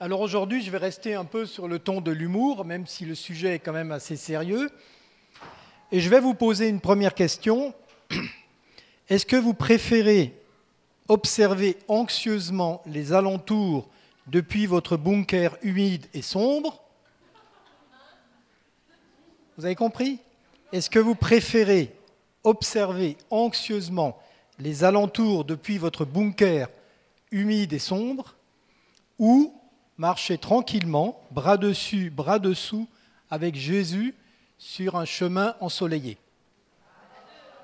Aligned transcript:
Alors 0.00 0.20
aujourd'hui, 0.20 0.62
je 0.62 0.70
vais 0.70 0.78
rester 0.78 1.14
un 1.14 1.24
peu 1.24 1.44
sur 1.44 1.66
le 1.66 1.80
ton 1.80 2.00
de 2.00 2.12
l'humour, 2.12 2.64
même 2.64 2.86
si 2.86 3.04
le 3.04 3.16
sujet 3.16 3.56
est 3.56 3.58
quand 3.58 3.72
même 3.72 3.90
assez 3.90 4.14
sérieux. 4.14 4.70
Et 5.90 5.98
je 5.98 6.08
vais 6.08 6.20
vous 6.20 6.34
poser 6.34 6.68
une 6.68 6.78
première 6.78 7.14
question. 7.14 7.74
Est-ce 9.08 9.26
que 9.26 9.34
vous 9.34 9.54
préférez 9.54 10.40
observer 11.08 11.76
anxieusement 11.88 12.80
les 12.86 13.12
alentours 13.12 13.88
depuis 14.28 14.66
votre 14.66 14.96
bunker 14.96 15.56
humide 15.62 16.06
et 16.14 16.22
sombre? 16.22 16.80
Vous 19.56 19.64
avez 19.64 19.74
compris? 19.74 20.20
Est-ce 20.72 20.90
que 20.90 21.00
vous 21.00 21.16
préférez 21.16 21.92
observer 22.44 23.16
anxieusement 23.30 24.16
les 24.60 24.84
alentours 24.84 25.44
depuis 25.44 25.76
votre 25.76 26.04
bunker 26.04 26.68
humide 27.32 27.72
et 27.72 27.80
sombre 27.80 28.36
marcher 29.98 30.38
tranquillement, 30.38 31.20
bras 31.32 31.56
dessus, 31.56 32.10
bras 32.10 32.38
dessous, 32.38 32.88
avec 33.30 33.56
Jésus 33.56 34.14
sur 34.56 34.96
un 34.96 35.04
chemin 35.04 35.54
ensoleillé. 35.60 36.16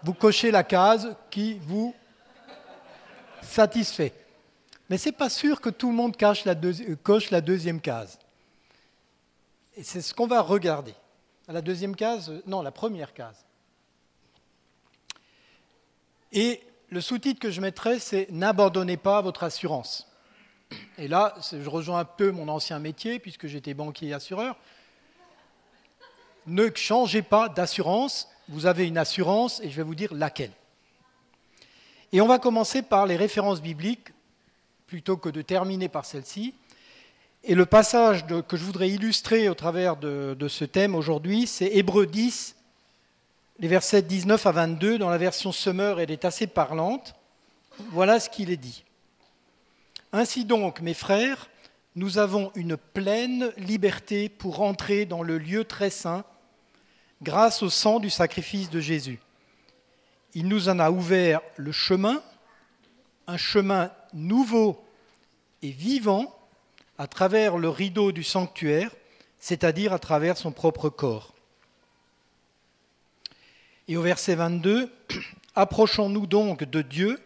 Vous 0.03 0.13
cochez 0.13 0.51
la 0.51 0.65
case 0.65 1.17
qui 1.31 1.59
vous 1.63 1.95
satisfait. 3.41 4.13
Mais 4.91 4.99
ce 4.99 5.09
n'est 5.09 5.13
pas 5.13 5.31
sûr 5.31 5.61
que 5.61 5.71
tout 5.71 5.89
le 5.89 5.95
monde 5.95 6.15
euh, 6.23 6.97
coche 7.03 7.31
la 7.31 7.41
deuxième 7.41 7.81
case. 7.81 8.19
Et 9.77 9.83
c'est 9.83 10.03
ce 10.03 10.13
qu'on 10.13 10.27
va 10.27 10.43
regarder. 10.43 10.95
La 11.49 11.63
deuxième 11.63 11.97
case, 11.97 12.31
euh, 12.31 12.43
non, 12.47 12.61
la 12.61 12.71
première 12.71 13.15
case. 13.15 13.45
Et 16.33 16.61
le 16.91 17.01
sous-titre 17.01 17.41
que 17.41 17.51
je 17.51 17.61
mettrai, 17.61 17.99
c'est 17.99 18.29
N'abandonnez 18.31 18.97
pas 18.97 19.23
votre 19.23 19.45
assurance. 19.45 20.07
Et 20.99 21.09
là, 21.09 21.35
je 21.53 21.69
rejoins 21.69 22.01
un 22.01 22.05
peu 22.05 22.31
mon 22.31 22.49
ancien 22.49 22.79
métier, 22.79 23.19
puisque 23.19 23.47
j'étais 23.47 23.75
banquier 23.75 24.09
et 24.09 24.15
assureur. 24.15 24.57
Ne 26.47 26.69
changez 26.75 27.23
pas 27.23 27.49
d'assurance, 27.49 28.29
vous 28.49 28.67
avez 28.67 28.87
une 28.87 28.99
assurance, 28.99 29.61
et 29.61 29.71
je 29.71 29.77
vais 29.77 29.83
vous 29.83 29.95
dire 29.95 30.13
laquelle. 30.15 30.53
Et 32.13 32.21
on 32.21 32.27
va 32.27 32.39
commencer 32.39 32.83
par 32.83 33.07
les 33.07 33.17
références 33.17 33.61
bibliques, 33.61 34.09
plutôt 34.87 35.17
que 35.17 35.29
de 35.29 35.43
terminer 35.43 35.89
par 35.89 36.05
celle-ci. 36.05 36.55
Et 37.43 37.55
le 37.55 37.67
passage 37.67 38.25
que 38.27 38.57
je 38.57 38.65
voudrais 38.65 38.89
illustrer 38.89 39.49
au 39.49 39.55
travers 39.55 39.97
de, 39.97 40.37
de 40.39 40.49
ce 40.49 40.65
thème 40.65 40.95
aujourd'hui, 40.95 41.47
c'est 41.47 41.67
Hébreu 41.67 42.07
10, 42.07 42.57
les 43.59 43.69
versets 43.69 44.03
19 44.03 44.47
à 44.47 44.53
22. 44.53 44.99
Dans 44.99 45.11
la 45.11 45.19
version 45.19 45.53
Summer, 45.53 46.01
elle 46.01 46.11
est 46.11 46.25
assez 46.25 46.47
parlante. 46.47 47.15
Voilà 47.91 48.21
ce 48.21 48.31
qu'il 48.31 48.51
est 48.51 48.57
dit. 48.57 48.85
Ainsi 50.17 50.45
donc, 50.45 50.81
mes 50.81 50.95
frères, 50.95 51.51
nous 51.97 52.19
avons 52.19 52.53
une 52.55 52.77
pleine 52.77 53.53
liberté 53.57 54.29
pour 54.29 54.61
entrer 54.61 55.07
dans 55.07 55.25
le 55.25 55.39
lieu 55.39 55.65
très 55.65 55.91
saint 55.91 56.25
grâce 57.21 57.65
au 57.65 57.69
sang 57.69 57.99
du 57.99 58.11
sacrifice 58.11 58.71
de 58.71 58.79
Jésus. 58.79 59.19
Il 60.35 60.47
nous 60.47 60.69
en 60.69 60.79
a 60.79 60.93
ouvert 60.93 61.41
le 61.57 61.73
chemin, 61.73 62.23
un 63.27 63.37
chemin 63.37 63.91
nouveau 64.13 64.85
et 65.63 65.71
vivant 65.71 66.33
à 66.97 67.09
travers 67.09 67.59
le 67.59 67.69
rideau 67.69 68.13
du 68.13 68.23
sanctuaire, 68.23 68.93
c'est-à-dire 69.41 69.93
à 69.93 69.99
travers 69.99 70.37
son 70.37 70.53
propre 70.53 70.91
corps. 70.91 71.35
Et 73.89 73.97
au 73.97 74.03
verset 74.03 74.37
22, 74.37 74.93
approchons-nous 75.57 76.29
donc 76.29 76.63
de 76.63 76.83
Dieu 76.83 77.19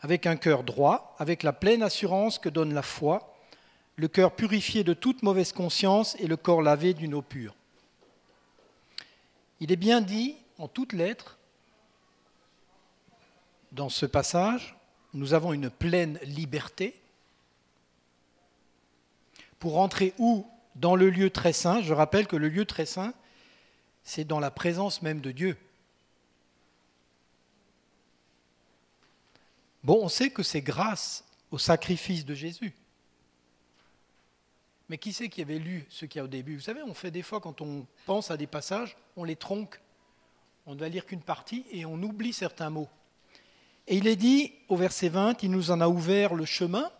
avec 0.00 0.26
un 0.26 0.36
cœur 0.36 0.62
droit, 0.62 1.14
avec 1.18 1.42
la 1.42 1.52
pleine 1.52 1.82
assurance 1.82 2.38
que 2.38 2.48
donne 2.48 2.74
la 2.74 2.82
foi, 2.82 3.36
le 3.96 4.08
cœur 4.08 4.34
purifié 4.34 4.82
de 4.82 4.94
toute 4.94 5.22
mauvaise 5.22 5.52
conscience 5.52 6.16
et 6.18 6.26
le 6.26 6.36
corps 6.36 6.62
lavé 6.62 6.94
d'une 6.94 7.14
eau 7.14 7.22
pure. 7.22 7.54
Il 9.60 9.72
est 9.72 9.76
bien 9.76 10.00
dit, 10.00 10.36
en 10.58 10.68
toutes 10.68 10.94
lettres, 10.94 11.38
dans 13.72 13.90
ce 13.90 14.06
passage, 14.06 14.76
nous 15.12 15.34
avons 15.34 15.52
une 15.52 15.70
pleine 15.70 16.18
liberté 16.22 16.94
pour 19.58 19.78
entrer 19.78 20.14
où? 20.18 20.46
Dans 20.76 20.96
le 20.96 21.10
lieu 21.10 21.30
très 21.30 21.52
saint. 21.52 21.82
Je 21.82 21.92
rappelle 21.92 22.26
que 22.26 22.36
le 22.36 22.48
lieu 22.48 22.64
très 22.64 22.86
saint, 22.86 23.12
c'est 24.02 24.24
dans 24.24 24.40
la 24.40 24.50
présence 24.50 25.02
même 25.02 25.20
de 25.20 25.32
Dieu. 25.32 25.56
Bon, 29.82 29.98
on 30.02 30.08
sait 30.08 30.30
que 30.30 30.42
c'est 30.42 30.60
grâce 30.60 31.24
au 31.50 31.58
sacrifice 31.58 32.24
de 32.24 32.34
Jésus. 32.34 32.74
Mais 34.88 34.98
qui 34.98 35.12
c'est 35.12 35.28
qui 35.28 35.40
avait 35.40 35.58
lu 35.58 35.86
ce 35.88 36.04
qu'il 36.04 36.18
y 36.18 36.20
a 36.20 36.24
au 36.24 36.28
début? 36.28 36.56
Vous 36.56 36.62
savez, 36.62 36.82
on 36.82 36.94
fait 36.94 37.10
des 37.10 37.22
fois, 37.22 37.40
quand 37.40 37.60
on 37.60 37.86
pense 38.06 38.30
à 38.30 38.36
des 38.36 38.48
passages, 38.48 38.96
on 39.16 39.24
les 39.24 39.36
tronque. 39.36 39.80
On 40.66 40.74
ne 40.74 40.80
va 40.80 40.88
lire 40.88 41.06
qu'une 41.06 41.22
partie 41.22 41.64
et 41.70 41.86
on 41.86 41.94
oublie 42.02 42.32
certains 42.32 42.70
mots. 42.70 42.88
Et 43.86 43.96
il 43.96 44.06
est 44.06 44.16
dit 44.16 44.52
au 44.68 44.76
verset 44.76 45.08
20, 45.08 45.42
il 45.42 45.50
nous 45.50 45.70
en 45.70 45.80
a 45.80 45.88
ouvert 45.88 46.34
le 46.34 46.44
chemin. 46.44 46.90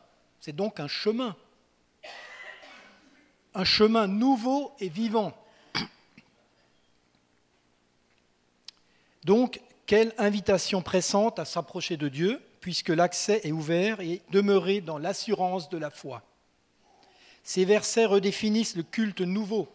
C'est 0.40 0.54
donc 0.54 0.80
un 0.80 0.88
chemin. 0.88 1.36
Un 3.54 3.64
chemin 3.64 4.06
nouveau 4.06 4.72
et 4.78 4.88
vivant. 4.88 5.36
Donc, 9.24 9.60
quelle 9.86 10.14
invitation 10.16 10.80
pressante 10.80 11.38
à 11.38 11.44
s'approcher 11.44 11.96
de 11.96 12.08
Dieu 12.08 12.40
puisque 12.60 12.90
l'accès 12.90 13.40
est 13.44 13.52
ouvert 13.52 14.00
et 14.00 14.22
demeurer 14.30 14.80
dans 14.80 14.98
l'assurance 14.98 15.68
de 15.68 15.78
la 15.78 15.90
foi. 15.90 16.22
Ces 17.42 17.64
versets 17.64 18.04
redéfinissent 18.04 18.76
le 18.76 18.82
culte 18.82 19.22
nouveau. 19.22 19.68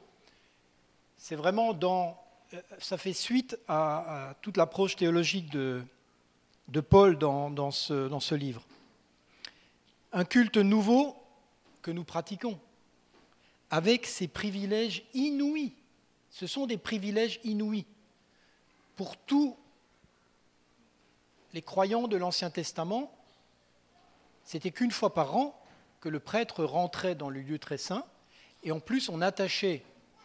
C'est 1.17 1.35
vraiment 1.35 1.73
dans. 1.73 2.21
Euh, 2.53 2.61
ça 2.77 2.97
fait 2.97 3.13
suite 3.13 3.57
à, 3.67 4.35
toute 4.41 4.57
l'approche 4.57 4.95
théologique 4.95 5.49
de, 5.49 5.83
Paul 6.81 7.17
dans, 7.17 7.49
dans, 7.49 7.71
ce, 7.71 8.07
dans 8.07 8.19
ce 8.19 8.35
livre. 8.35 8.63
Un 10.13 10.25
culte 10.25 10.57
nouveau 10.57 11.17
que 11.81 11.91
nous 11.91 12.03
pratiquons, 12.03 12.59
avec 13.69 14.05
ses 14.05 14.27
privilèges 14.27 15.03
inouïs. 15.13 15.73
Ce 16.29 16.47
sont 16.47 16.67
des 16.67 16.77
privilèges 16.77 17.39
inouïs 17.43 17.85
pour 18.95 19.17
tout 19.17 19.57
les 21.55 21.61
croyants 21.61 22.09
de 22.09 22.17
l'Ancien 22.17 22.49
Testament, 22.49 23.09
c'était 24.43 24.71
qu'une 24.71 24.91
fois 24.91 25.13
par 25.13 25.37
an 25.37 25.57
que 26.01 26.09
le 26.09 26.19
prêtre 26.19 26.65
rentrait 26.65 27.15
dans 27.15 27.29
le 27.29 27.39
lieu 27.39 27.57
très 27.59 27.77
saint, 27.77 28.03
et 28.61 28.73
en 28.73 28.81
plus 28.81 29.07
on 29.07 29.21
attachait, 29.21 29.81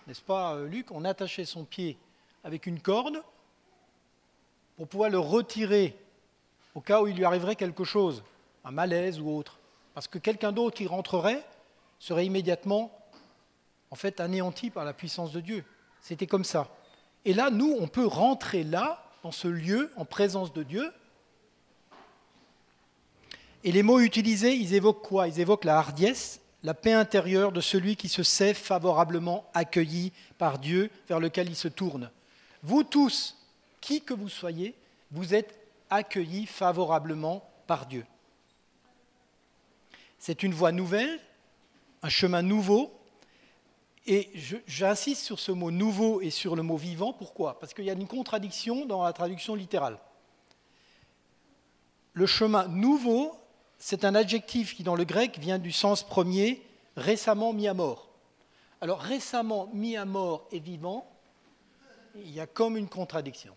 n'est-ce 0.09 0.23
pas 0.23 0.57
euh, 0.57 0.67
Luc, 0.67 0.91
on 0.91 1.05
attachait 1.05 1.45
son 1.45 1.65
pied 1.65 1.97
avec 2.43 2.67
une 2.67 2.81
corde 2.81 3.23
pour 4.77 4.89
pouvoir 4.89 5.09
le 5.09 5.21
retirer 5.21 5.97
au 6.75 6.81
cas 6.81 7.01
où 7.01 7.07
il 7.07 7.15
lui 7.15 7.25
arriverait 7.25 7.55
quelque 7.55 7.85
chose, 7.85 8.25
un 8.65 8.73
malaise 8.73 9.21
ou 9.21 9.31
autre. 9.31 9.61
Parce 9.95 10.09
que 10.09 10.19
quelqu'un 10.19 10.51
d'autre 10.51 10.77
qui 10.77 10.89
rentrerait 10.89 11.47
serait 12.01 12.27
immédiatement 12.27 12.91
en 13.93 13.95
fait 13.95 14.19
anéanti 14.19 14.71
par 14.71 14.85
la 14.85 14.93
puissance 14.93 15.31
de 15.31 15.41
Dieu. 15.41 15.65
C'était 16.01 16.27
comme 16.27 16.45
ça. 16.45 16.75
Et 17.25 17.35
là, 17.35 17.51
nous, 17.51 17.77
on 17.79 17.87
peut 17.87 18.07
rentrer 18.07 18.65
là, 18.65 19.05
dans 19.23 19.31
ce 19.31 19.47
lieu, 19.47 19.93
en 19.95 20.05
présence 20.05 20.53
de 20.53 20.65
Dieu, 20.65 20.93
et 23.65 23.73
les 23.73 23.83
mots 23.83 24.01
utilisés, 24.01 24.55
ils 24.55 24.75
évoquent 24.75 25.03
quoi? 25.03 25.29
Ils 25.29 25.41
évoquent 25.41 25.65
la 25.65 25.79
hardiesse, 25.79 26.41
la 26.63 26.75
paix 26.75 26.93
intérieure 26.93 27.53
de 27.53 27.61
celui 27.61 27.97
qui 27.97 28.09
se 28.09 28.23
sait 28.23 28.55
favorablement 28.55 29.45
accueilli 29.55 30.13
par 30.39 30.59
Dieu 30.59 30.91
vers 31.09 31.21
lequel 31.21 31.49
il 31.49 31.57
se 31.57 31.69
tourne. 31.69 32.11
Vous 32.63 32.85
tous, 32.85 33.37
qui 33.81 34.03
que 34.03 34.15
vous 34.15 34.29
soyez, 34.29 34.75
vous 35.11 35.35
êtes 35.35 35.59
accueillis 35.89 36.47
favorablement 36.47 37.49
par 37.67 37.87
Dieu. 37.87 38.05
C'est 40.19 40.43
une 40.43 40.53
voie 40.53 40.73
nouvelle, 40.73 41.19
un 42.03 42.09
chemin 42.09 42.43
nouveau, 42.43 42.93
et 44.07 44.31
j'insiste 44.67 45.23
sur 45.23 45.39
ce 45.39 45.53
mot 45.53 45.71
nouveau 45.71 46.21
et 46.21 46.31
sur 46.31 46.57
le 46.57 46.63
mot 46.63 46.77
vivant. 46.77 47.13
Pourquoi? 47.13 47.59
Parce 47.59 47.75
qu'il 47.75 47.85
y 47.85 47.91
a 47.91 47.95
une 47.95 48.07
contradiction 48.07 48.87
dans 48.87 49.03
la 49.03 49.13
traduction 49.13 49.55
littérale. 49.55 49.99
Le 52.13 52.27
chemin 52.27 52.67
nouveau 52.69 53.37
c'est 53.81 54.05
un 54.05 54.15
adjectif 54.15 54.77
qui, 54.77 54.85
dans 54.85 54.95
le 54.95 55.05
grec, 55.05 55.39
vient 55.39 55.59
du 55.59 55.73
sens 55.73 56.07
premier, 56.07 56.63
récemment 56.97 57.55
mis 57.55 57.67
à 57.67 57.75
mort. 57.75 58.11
Alors, 58.83 59.01
récemment 59.01 59.71
mis 59.73 59.97
à 59.97 60.05
mort 60.05 60.47
et 60.53 60.61
vivant, 60.61 61.11
il 62.15 62.31
y 62.31 62.41
a 62.41 62.47
comme 62.47 62.77
une 62.77 62.89
contradiction. 62.89 63.57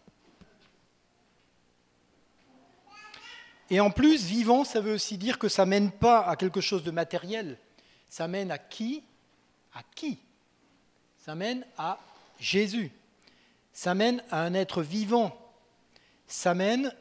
Et 3.70 3.82
en 3.82 3.92
plus, 3.92 4.24
vivant, 4.24 4.64
ça 4.64 4.80
veut 4.80 4.94
aussi 4.94 5.18
dire 5.18 5.38
que 5.38 5.50
ça 5.50 5.66
mène 5.66 5.92
pas 5.92 6.26
à 6.26 6.36
quelque 6.38 6.62
chose 6.62 6.84
de 6.84 6.92
matériel. 6.92 7.58
Ça 8.08 8.28
mène 8.28 8.50
à 8.50 8.58
qui? 8.58 9.04
À 9.74 9.82
qui? 9.96 10.20
Ça 11.18 11.36
mène 11.36 11.66
à 11.78 12.00
Jésus. 12.40 12.92
Ça 13.74 13.94
mène 13.94 14.24
à 14.32 14.42
un 14.42 14.54
être 14.54 14.84
vivant. 14.84 15.36
Ça 16.28 16.54
mène 16.54 16.94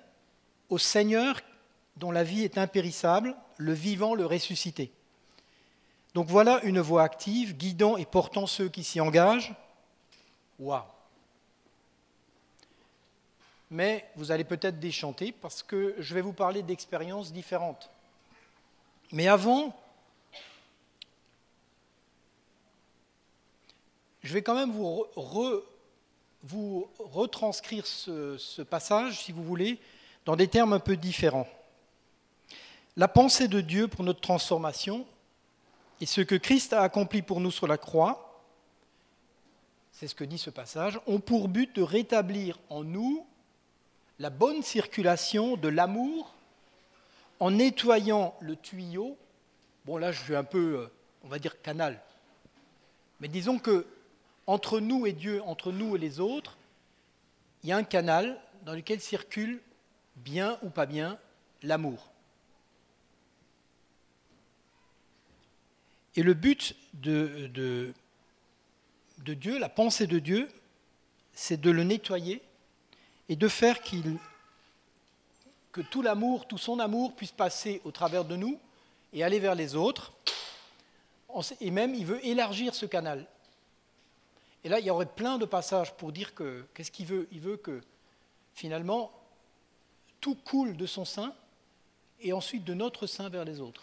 au 0.70 0.78
Seigneur 0.78 1.40
dont 1.96 2.10
la 2.10 2.24
vie 2.24 2.42
est 2.42 2.58
impérissable, 2.58 3.36
le 3.58 3.72
vivant, 3.72 4.14
le 4.14 4.26
ressuscité. 4.26 4.92
Donc 6.14 6.28
voilà 6.28 6.62
une 6.64 6.80
voix 6.80 7.02
active, 7.02 7.56
guidant 7.56 7.96
et 7.96 8.04
portant 8.04 8.46
ceux 8.46 8.68
qui 8.68 8.84
s'y 8.84 9.00
engagent. 9.00 9.54
Waouh 10.58 10.82
Mais 13.70 14.10
vous 14.16 14.30
allez 14.30 14.44
peut-être 14.44 14.78
déchanter 14.78 15.32
parce 15.32 15.62
que 15.62 15.94
je 15.98 16.14
vais 16.14 16.20
vous 16.20 16.34
parler 16.34 16.62
d'expériences 16.62 17.32
différentes. 17.32 17.90
Mais 19.10 19.28
avant, 19.28 19.74
je 24.22 24.32
vais 24.34 24.42
quand 24.42 24.54
même 24.54 24.72
vous, 24.72 25.06
retranscrire 26.98 27.86
ce 27.86 28.62
passage, 28.62 29.24
si 29.24 29.32
vous 29.32 29.44
voulez, 29.44 29.78
dans 30.24 30.36
des 30.36 30.48
termes 30.48 30.72
un 30.72 30.80
peu 30.80 30.96
différents. 30.96 31.48
La 32.98 33.08
pensée 33.08 33.48
de 33.48 33.62
Dieu 33.62 33.88
pour 33.88 34.04
notre 34.04 34.20
transformation 34.20 35.06
et 36.02 36.06
ce 36.06 36.20
que 36.20 36.34
Christ 36.34 36.74
a 36.74 36.82
accompli 36.82 37.22
pour 37.22 37.40
nous 37.40 37.50
sur 37.50 37.66
la 37.66 37.78
croix, 37.78 38.44
c'est 39.92 40.08
ce 40.08 40.14
que 40.14 40.24
dit 40.24 40.36
ce 40.36 40.50
passage, 40.50 41.00
ont 41.06 41.18
pour 41.18 41.48
but 41.48 41.74
de 41.74 41.80
rétablir 41.80 42.58
en 42.68 42.84
nous 42.84 43.26
la 44.18 44.28
bonne 44.28 44.62
circulation 44.62 45.56
de 45.56 45.68
l'amour 45.68 46.34
en 47.40 47.52
nettoyant 47.52 48.34
le 48.40 48.56
tuyau. 48.56 49.16
Bon 49.86 49.96
là 49.96 50.12
je 50.12 50.22
suis 50.22 50.36
un 50.36 50.44
peu, 50.44 50.80
euh, 50.80 50.92
on 51.24 51.28
va 51.28 51.38
dire, 51.38 51.62
canal. 51.62 51.98
Mais 53.20 53.28
disons 53.28 53.58
que 53.58 53.86
entre 54.46 54.80
nous 54.80 55.06
et 55.06 55.12
Dieu, 55.12 55.40
entre 55.44 55.72
nous 55.72 55.96
et 55.96 55.98
les 55.98 56.20
autres, 56.20 56.58
il 57.62 57.70
y 57.70 57.72
a 57.72 57.76
un 57.78 57.84
canal 57.84 58.38
dans 58.66 58.74
lequel 58.74 59.00
circule, 59.00 59.62
bien 60.16 60.58
ou 60.62 60.68
pas 60.68 60.84
bien, 60.84 61.18
l'amour. 61.62 62.11
Et 66.16 66.22
le 66.22 66.34
but 66.34 66.76
de, 66.94 67.92
Dieu, 69.18 69.58
la 69.58 69.68
pensée 69.68 70.06
de 70.06 70.18
Dieu, 70.18 70.48
c'est 71.32 71.60
de 71.60 71.70
le 71.70 71.84
nettoyer 71.84 72.42
et 73.28 73.36
de 73.36 73.48
faire 73.48 73.80
que 75.72 75.80
tout 75.80 76.02
l'amour, 76.02 76.46
tout 76.46 76.58
son 76.58 76.78
amour 76.78 77.14
puisse 77.14 77.32
passer 77.32 77.80
au 77.84 77.90
travers 77.90 78.24
de 78.24 78.36
nous 78.36 78.58
et 79.12 79.24
aller 79.24 79.38
vers 79.38 79.54
les 79.54 79.74
autres. 79.74 80.12
Et 81.60 81.70
même, 81.70 81.94
il 81.94 82.04
veut 82.04 82.24
élargir 82.26 82.74
ce 82.74 82.84
canal. 82.84 83.26
Et 84.64 84.68
là, 84.68 84.78
il 84.78 84.86
y 84.86 84.90
aurait 84.90 85.06
plein 85.06 85.38
de 85.38 85.46
passages 85.46 85.94
pour 85.94 86.12
dire 86.12 86.34
que 86.34 86.66
qu'est-ce 86.74 86.90
qu'il 86.90 87.06
veut? 87.06 87.26
Il 87.32 87.40
veut 87.40 87.56
que 87.56 87.80
finalement 88.54 89.10
tout 90.20 90.34
coule 90.34 90.76
de 90.76 90.86
son 90.86 91.04
sein 91.04 91.34
et 92.20 92.32
ensuite 92.32 92.64
de 92.64 92.74
notre 92.74 93.06
sein 93.06 93.28
vers 93.28 93.44
les 93.44 93.60
autres. 93.60 93.82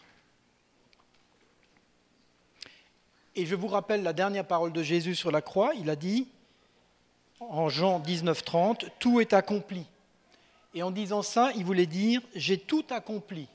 Et 3.35 3.45
je 3.45 3.55
vous 3.55 3.67
rappelle 3.67 4.03
la 4.03 4.13
dernière 4.13 4.45
parole 4.45 4.73
de 4.73 4.83
Jésus 4.83 5.15
sur 5.15 5.31
la 5.31 5.41
croix. 5.41 5.71
Il 5.75 5.89
a 5.89 5.95
dit 5.95 6.27
en 7.39 7.69
Jean 7.69 7.99
19, 7.99 8.43
30, 8.43 8.85
tout 8.99 9.21
est 9.21 9.33
accompli. 9.33 9.85
Et 10.73 10.83
en 10.83 10.91
disant 10.91 11.21
ça, 11.21 11.51
il 11.55 11.65
voulait 11.65 11.85
dire 11.85 12.21
j'ai 12.35 12.57
tout 12.57 12.85
accompli 12.89 13.47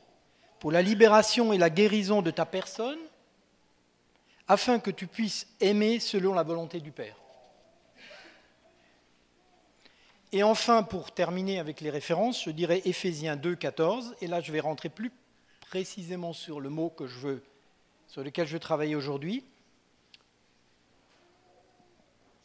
pour 0.59 0.73
la 0.73 0.83
libération 0.83 1.53
et 1.53 1.59
la 1.59 1.71
guérison 1.71 2.23
de 2.23 2.31
ta 2.31 2.47
personne 2.47 2.99
afin 4.49 4.79
que 4.79 4.91
tu 4.91 5.07
puisses 5.07 5.47
aimer 5.61 6.01
selon 6.01 6.35
la 6.35 6.43
volonté 6.43 6.81
du 6.81 6.91
Père. 6.91 7.17
Et 10.33 10.43
enfin, 10.43 10.83
pour 10.83 11.13
terminer 11.13 11.61
avec 11.61 11.81
les 11.81 11.91
références, 11.91 12.45
je 12.45 12.51
dirais 12.51 12.83
Éphésiens 12.85 13.37
2, 13.37 13.55
14, 13.55 14.17
et 14.21 14.27
là 14.27 14.41
je 14.41 14.51
vais 14.51 14.61
rentrer 14.61 14.89
plus 14.89 15.13
précisément 15.61 16.33
sur 16.33 16.61
le 16.61 16.71
mot 16.71 16.91
que 16.91 17.07
je 17.07 17.19
veux, 17.19 17.45
sur 18.09 18.25
lequel 18.25 18.47
je 18.47 18.55
veux 18.55 18.59
travailler 18.59 18.97
aujourd'hui. 18.97 19.45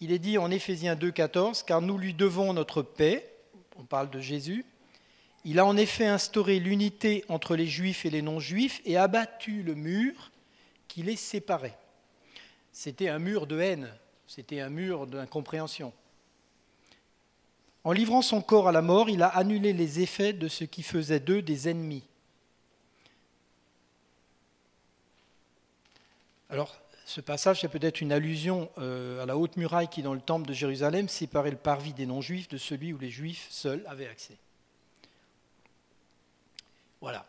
Il 0.01 0.12
est 0.12 0.19
dit 0.19 0.38
en 0.38 0.50
Éphésiens 0.50 0.96
2, 0.96 1.12
14, 1.12 1.63
car 1.63 1.81
nous 1.81 1.98
lui 1.98 2.13
devons 2.13 2.54
notre 2.54 2.81
paix, 2.81 3.34
on 3.78 3.84
parle 3.84 4.10
de 4.10 4.19
Jésus, 4.19 4.66
il 5.46 5.60
a 5.60 5.66
en 5.66 5.78
effet 5.78 6.06
instauré 6.06 6.60
l'unité 6.60 7.24
entre 7.30 7.56
les 7.56 7.68
juifs 7.68 8.06
et 8.06 8.10
les 8.10 8.22
non-juifs 8.22 8.81
et 8.86 8.98
abattu 8.98 9.63
le 9.63 9.75
mur 9.75 10.31
qui 10.88 11.04
les 11.04 11.16
séparait. 11.16 11.78
C'était 12.72 13.10
un 13.10 13.19
mur 13.19 13.48
de 13.48 13.60
haine, 13.60 13.94
c'était 14.28 14.60
un 14.60 14.69
mur 14.69 15.07
d'incompréhension. 15.07 15.94
En 17.84 17.92
livrant 17.92 18.22
son 18.22 18.42
corps 18.42 18.68
à 18.68 18.72
la 18.72 18.81
mort, 18.81 19.10
il 19.10 19.24
a 19.24 19.28
annulé 19.28 19.74
les 19.74 20.02
effets 20.02 20.34
de 20.34 20.48
ce 20.48 20.66
qui 20.66 20.84
faisait 20.84 21.19
d'eux 21.19 21.42
des 21.42 21.69
ennemis. 21.69 22.04
Alors, 26.50 26.75
ce 27.10 27.22
passage, 27.22 27.62
c'est 27.62 27.70
peut-être 27.70 28.02
une 28.02 28.12
allusion 28.12 28.70
euh, 28.78 29.24
à 29.24 29.26
la 29.26 29.36
haute 29.36 29.58
muraille 29.58 29.88
qui, 29.88 30.04
dans 30.04 30.14
le 30.14 30.22
temple 30.22 30.48
de 30.48 30.54
Jérusalem, 30.54 31.10
séparait 31.10 31.50
le 31.50 31.58
parvis 31.58 31.92
des 31.92 32.06
non-juifs 32.06 32.48
de 32.50 32.58
celui 32.58 32.94
où 32.94 33.00
les 33.00 33.10
juifs 33.10 33.48
seuls 33.50 33.84
avaient 33.88 34.08
accès. 34.08 34.38
Voilà. 37.02 37.26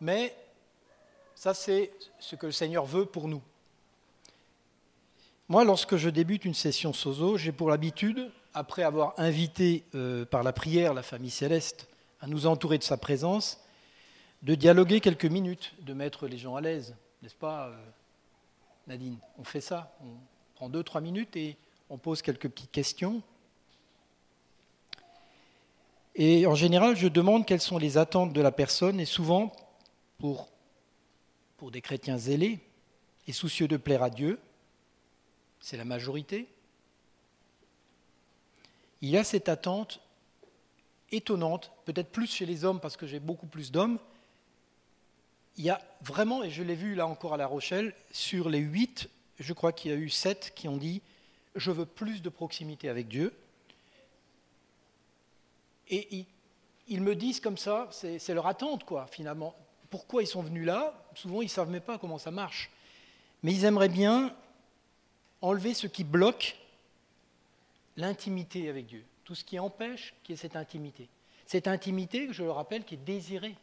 Mais 0.00 0.34
ça, 1.36 1.54
c'est 1.54 1.92
ce 2.18 2.34
que 2.34 2.46
le 2.46 2.52
Seigneur 2.52 2.84
veut 2.84 3.06
pour 3.06 3.28
nous. 3.28 3.42
Moi, 5.48 5.62
lorsque 5.64 5.96
je 5.96 6.08
débute 6.08 6.44
une 6.44 6.54
session 6.54 6.92
Sozo, 6.92 7.36
j'ai 7.36 7.52
pour 7.52 7.70
l'habitude, 7.70 8.32
après 8.54 8.82
avoir 8.82 9.14
invité 9.18 9.84
euh, 9.94 10.24
par 10.24 10.42
la 10.42 10.52
prière 10.52 10.94
la 10.94 11.04
famille 11.04 11.30
céleste 11.30 11.86
à 12.20 12.26
nous 12.26 12.48
entourer 12.48 12.78
de 12.78 12.82
sa 12.82 12.96
présence, 12.96 13.60
de 14.42 14.56
dialoguer 14.56 15.00
quelques 15.00 15.26
minutes, 15.26 15.74
de 15.82 15.94
mettre 15.94 16.26
les 16.26 16.38
gens 16.38 16.56
à 16.56 16.60
l'aise, 16.60 16.96
n'est-ce 17.22 17.36
pas, 17.36 17.68
euh, 17.68 17.76
Nadine 18.90 19.18
On 19.38 19.44
fait 19.44 19.60
ça, 19.60 19.96
on 20.02 20.16
prend 20.56 20.68
deux, 20.68 20.82
trois 20.82 21.00
minutes 21.00 21.36
et 21.36 21.56
on 21.90 21.96
pose 21.96 22.22
quelques 22.22 22.48
petites 22.48 22.72
questions. 22.72 23.22
Et 26.16 26.44
en 26.44 26.56
général, 26.56 26.96
je 26.96 27.06
demande 27.06 27.46
quelles 27.46 27.60
sont 27.60 27.78
les 27.78 27.98
attentes 27.98 28.32
de 28.32 28.40
la 28.40 28.50
personne, 28.50 28.98
et 28.98 29.04
souvent, 29.04 29.52
pour, 30.18 30.48
pour 31.56 31.70
des 31.70 31.80
chrétiens 31.80 32.18
zélés 32.18 32.58
et 33.28 33.32
soucieux 33.32 33.68
de 33.68 33.76
plaire 33.76 34.02
à 34.02 34.10
Dieu, 34.10 34.40
c'est 35.60 35.76
la 35.76 35.84
majorité, 35.84 36.48
il 39.02 39.08
y 39.08 39.16
a 39.16 39.22
cette 39.22 39.48
attente 39.48 40.00
étonnante, 41.12 41.70
peut-être 41.84 42.10
plus 42.10 42.26
chez 42.26 42.44
les 42.44 42.64
hommes 42.64 42.80
parce 42.80 42.96
que 42.96 43.06
j'ai 43.06 43.20
beaucoup 43.20 43.46
plus 43.46 43.70
d'hommes. 43.70 44.00
Il 45.60 45.64
y 45.64 45.68
a 45.68 45.78
vraiment, 46.00 46.42
et 46.42 46.48
je 46.48 46.62
l'ai 46.62 46.74
vu 46.74 46.94
là 46.94 47.06
encore 47.06 47.34
à 47.34 47.36
La 47.36 47.46
Rochelle, 47.46 47.94
sur 48.12 48.48
les 48.48 48.60
huit, 48.60 49.10
je 49.38 49.52
crois 49.52 49.74
qu'il 49.74 49.90
y 49.90 49.94
a 49.94 49.96
eu 49.98 50.08
sept 50.08 50.54
qui 50.56 50.68
ont 50.68 50.78
dit 50.78 51.02
Je 51.54 51.70
veux 51.70 51.84
plus 51.84 52.22
de 52.22 52.30
proximité 52.30 52.88
avec 52.88 53.08
Dieu. 53.08 53.36
Et 55.90 56.24
ils, 56.88 57.02
me 57.02 57.14
disent 57.14 57.40
comme 57.40 57.58
ça, 57.58 57.90
c'est 57.90 58.32
leur 58.32 58.46
attente, 58.46 58.84
quoi, 58.84 59.06
finalement. 59.08 59.54
Pourquoi 59.90 60.22
ils 60.22 60.26
sont 60.26 60.40
venus 60.40 60.64
là? 60.64 60.94
Souvent, 61.14 61.42
ils 61.42 61.46
ne 61.46 61.50
savent 61.50 61.68
même 61.68 61.82
pas 61.82 61.98
comment 61.98 62.16
ça 62.16 62.30
marche. 62.30 62.70
Mais 63.42 63.52
ils 63.52 63.66
aimeraient 63.66 63.90
bien 63.90 64.34
enlever 65.42 65.74
ce 65.74 65.88
qui 65.88 66.04
bloque 66.04 66.56
l'intimité 67.98 68.70
avec 68.70 68.86
Dieu, 68.86 69.04
tout 69.24 69.34
ce 69.34 69.44
qui 69.44 69.58
empêche 69.58 70.14
qu'il 70.22 70.32
y 70.32 70.38
ait 70.38 70.40
cette 70.40 70.56
intimité. 70.56 71.06
Cette 71.44 71.68
intimité, 71.68 72.28
je 72.30 72.44
le 72.44 72.50
rappelle, 72.50 72.82
qui 72.82 72.94
est 72.94 73.04
désirée. 73.04 73.56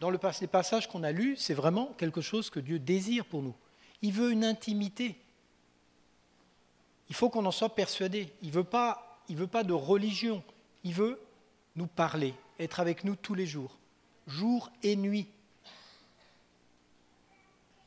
Dans 0.00 0.10
le, 0.10 0.18
les 0.40 0.46
passages 0.46 0.88
qu'on 0.88 1.02
a 1.02 1.12
lus, 1.12 1.36
c'est 1.36 1.54
vraiment 1.54 1.86
quelque 1.98 2.20
chose 2.20 2.50
que 2.50 2.60
Dieu 2.60 2.78
désire 2.78 3.24
pour 3.24 3.42
nous. 3.42 3.54
Il 4.02 4.12
veut 4.12 4.32
une 4.32 4.44
intimité. 4.44 5.16
Il 7.08 7.14
faut 7.14 7.30
qu'on 7.30 7.46
en 7.46 7.50
soit 7.50 7.74
persuadé. 7.74 8.32
Il 8.42 8.48
ne 8.48 8.54
veut, 8.54 8.64
pas, 8.64 9.20
il 9.28 9.36
veut 9.36 9.46
pas 9.46 9.64
de 9.64 9.72
religion. 9.72 10.42
Il 10.82 10.94
veut 10.94 11.20
nous 11.76 11.86
parler, 11.86 12.34
être 12.58 12.80
avec 12.80 13.04
nous 13.04 13.16
tous 13.16 13.34
les 13.34 13.46
jours, 13.46 13.76
jour 14.26 14.70
et 14.82 14.96
nuit. 14.96 15.26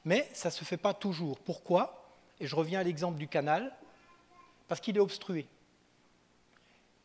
Mais 0.06 0.30
ça 0.34 0.50
ne 0.50 0.54
se 0.54 0.64
fait 0.64 0.78
pas 0.78 0.94
toujours. 0.94 1.38
Pourquoi? 1.40 2.16
Et 2.40 2.48
je 2.48 2.56
reviens 2.56 2.80
à 2.80 2.84
l'exemple 2.84 3.18
du 3.18 3.28
canal 3.28 3.76
parce 4.68 4.82
qu'il 4.82 4.96
est 4.98 5.02
obstrué. 5.02 5.48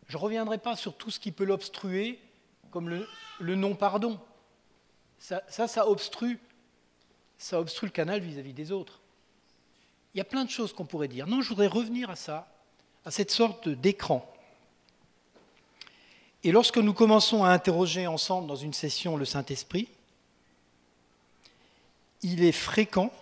Je 0.08 0.16
ne 0.16 0.22
reviendrai 0.22 0.58
pas 0.58 0.76
sur 0.76 0.96
tout 0.96 1.10
ce 1.10 1.18
qui 1.18 1.32
peut 1.32 1.44
l'obstruer, 1.44 2.20
comme 2.70 2.88
le, 2.88 3.54
non-pardon. 3.56 4.20
Ça, 5.22 5.68
ça, 5.68 5.88
obstrue, 5.88 6.40
le 7.52 7.88
canal 7.90 8.20
vis-à-vis 8.20 8.52
des 8.52 8.72
autres. 8.72 8.98
Il 10.12 10.18
y 10.18 10.20
a 10.20 10.24
plein 10.24 10.44
de 10.44 10.50
choses 10.50 10.72
qu'on 10.72 10.84
pourrait 10.84 11.06
dire. 11.06 11.28
Non, 11.28 11.42
je 11.42 11.48
voudrais 11.48 11.68
revenir 11.68 12.10
à 12.10 12.16
ça, 12.16 12.48
à 13.04 13.12
cette 13.12 13.30
sorte 13.30 13.68
d'écran. 13.68 14.28
Et 16.42 16.50
lorsque 16.50 16.78
nous 16.78 16.92
commençons 16.92 17.44
à 17.44 17.50
interroger 17.50 18.08
ensemble 18.08 18.48
dans 18.48 18.56
une 18.56 18.72
session 18.72 19.16
le 19.16 19.24
Saint-Esprit, 19.24 19.88
il 22.22 22.42
est 22.42 22.50
fréquent, 22.50 23.12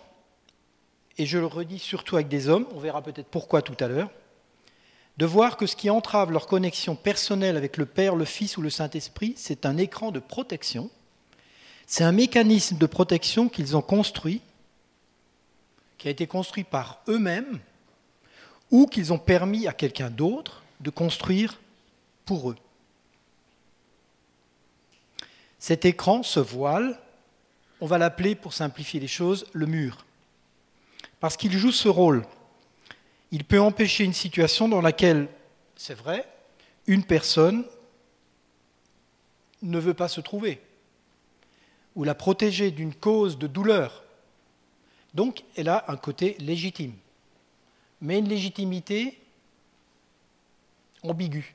et 1.19 1.27
je 1.27 1.37
le 1.37 1.45
redis 1.45 1.77
surtout 1.77 2.15
avec 2.15 2.29
des 2.29 2.49
hommes, 2.49 2.65
on 2.73 2.79
verra 2.79 3.03
peut-être 3.03 3.29
pourquoi 3.29 3.61
tout 3.61 3.77
à 3.79 3.87
l'heure, 3.87 4.09
de 5.17 5.25
voir 5.27 5.55
que 5.55 5.67
ce 5.67 5.75
qui 5.75 5.91
entrave 5.91 6.31
leur 6.31 6.47
connexion 6.47 6.95
personnelle 6.95 7.57
avec 7.57 7.77
le 7.77 7.85
Père, 7.85 8.15
le 8.15 8.25
Fils 8.25 8.57
ou 8.57 8.63
le 8.63 8.71
Saint-Esprit, 8.71 9.35
c'est 9.37 9.67
un 9.67 9.77
écran 9.77 10.09
de 10.09 10.19
protection 10.19 10.89
C'est 11.87 12.03
un 12.03 12.11
mécanisme 12.11 12.77
de 12.77 12.85
protection 12.85 13.49
qu'ils 13.49 13.75
ont 13.75 13.81
construit, 13.81 14.41
qui 15.97 16.07
a 16.07 16.11
été 16.11 16.27
construit 16.27 16.63
par 16.63 17.01
eux-mêmes, 17.07 17.59
ou 18.71 18.87
qu'ils 18.87 19.11
ont 19.11 19.19
permis 19.19 19.67
à 19.67 19.73
quelqu'un 19.73 20.09
d'autre 20.09 20.63
de 20.79 20.89
construire 20.89 21.59
pour 22.25 22.51
eux. 22.51 22.57
Cet 25.59 25.85
écran, 25.85 26.23
ce 26.23 26.39
voile, 26.39 26.99
on 27.81 27.85
va 27.85 27.97
l'appeler, 27.97 28.35
pour 28.35 28.53
simplifier 28.53 28.99
les 28.99 29.07
choses, 29.07 29.45
le 29.53 29.65
mur. 29.65 30.05
Parce 31.19 31.37
qu'il 31.37 31.51
joue 31.57 31.71
ce 31.71 31.87
rôle. 31.87 32.25
Il 33.31 33.43
peut 33.43 33.61
empêcher 33.61 34.03
une 34.03 34.13
situation 34.13 34.67
dans 34.67 34.81
laquelle, 34.81 35.27
c'est 35.75 35.93
vrai, 35.93 36.27
une 36.87 37.03
personne 37.03 37.63
ne 39.61 39.79
veut 39.79 39.93
pas 39.93 40.07
se 40.07 40.21
trouver, 40.21 40.59
ou 41.95 42.03
la 42.03 42.15
protéger 42.15 42.71
d'une 42.71 42.93
cause 42.93 43.37
de 43.37 43.47
douleur. 43.47 44.03
Donc, 45.13 45.43
elle 45.55 45.69
a 45.69 45.85
un 45.87 45.97
côté 45.97 46.35
légitime, 46.39 46.93
mais 47.99 48.19
une 48.19 48.29
légitimité 48.29 49.19
ambiguë. 51.03 51.53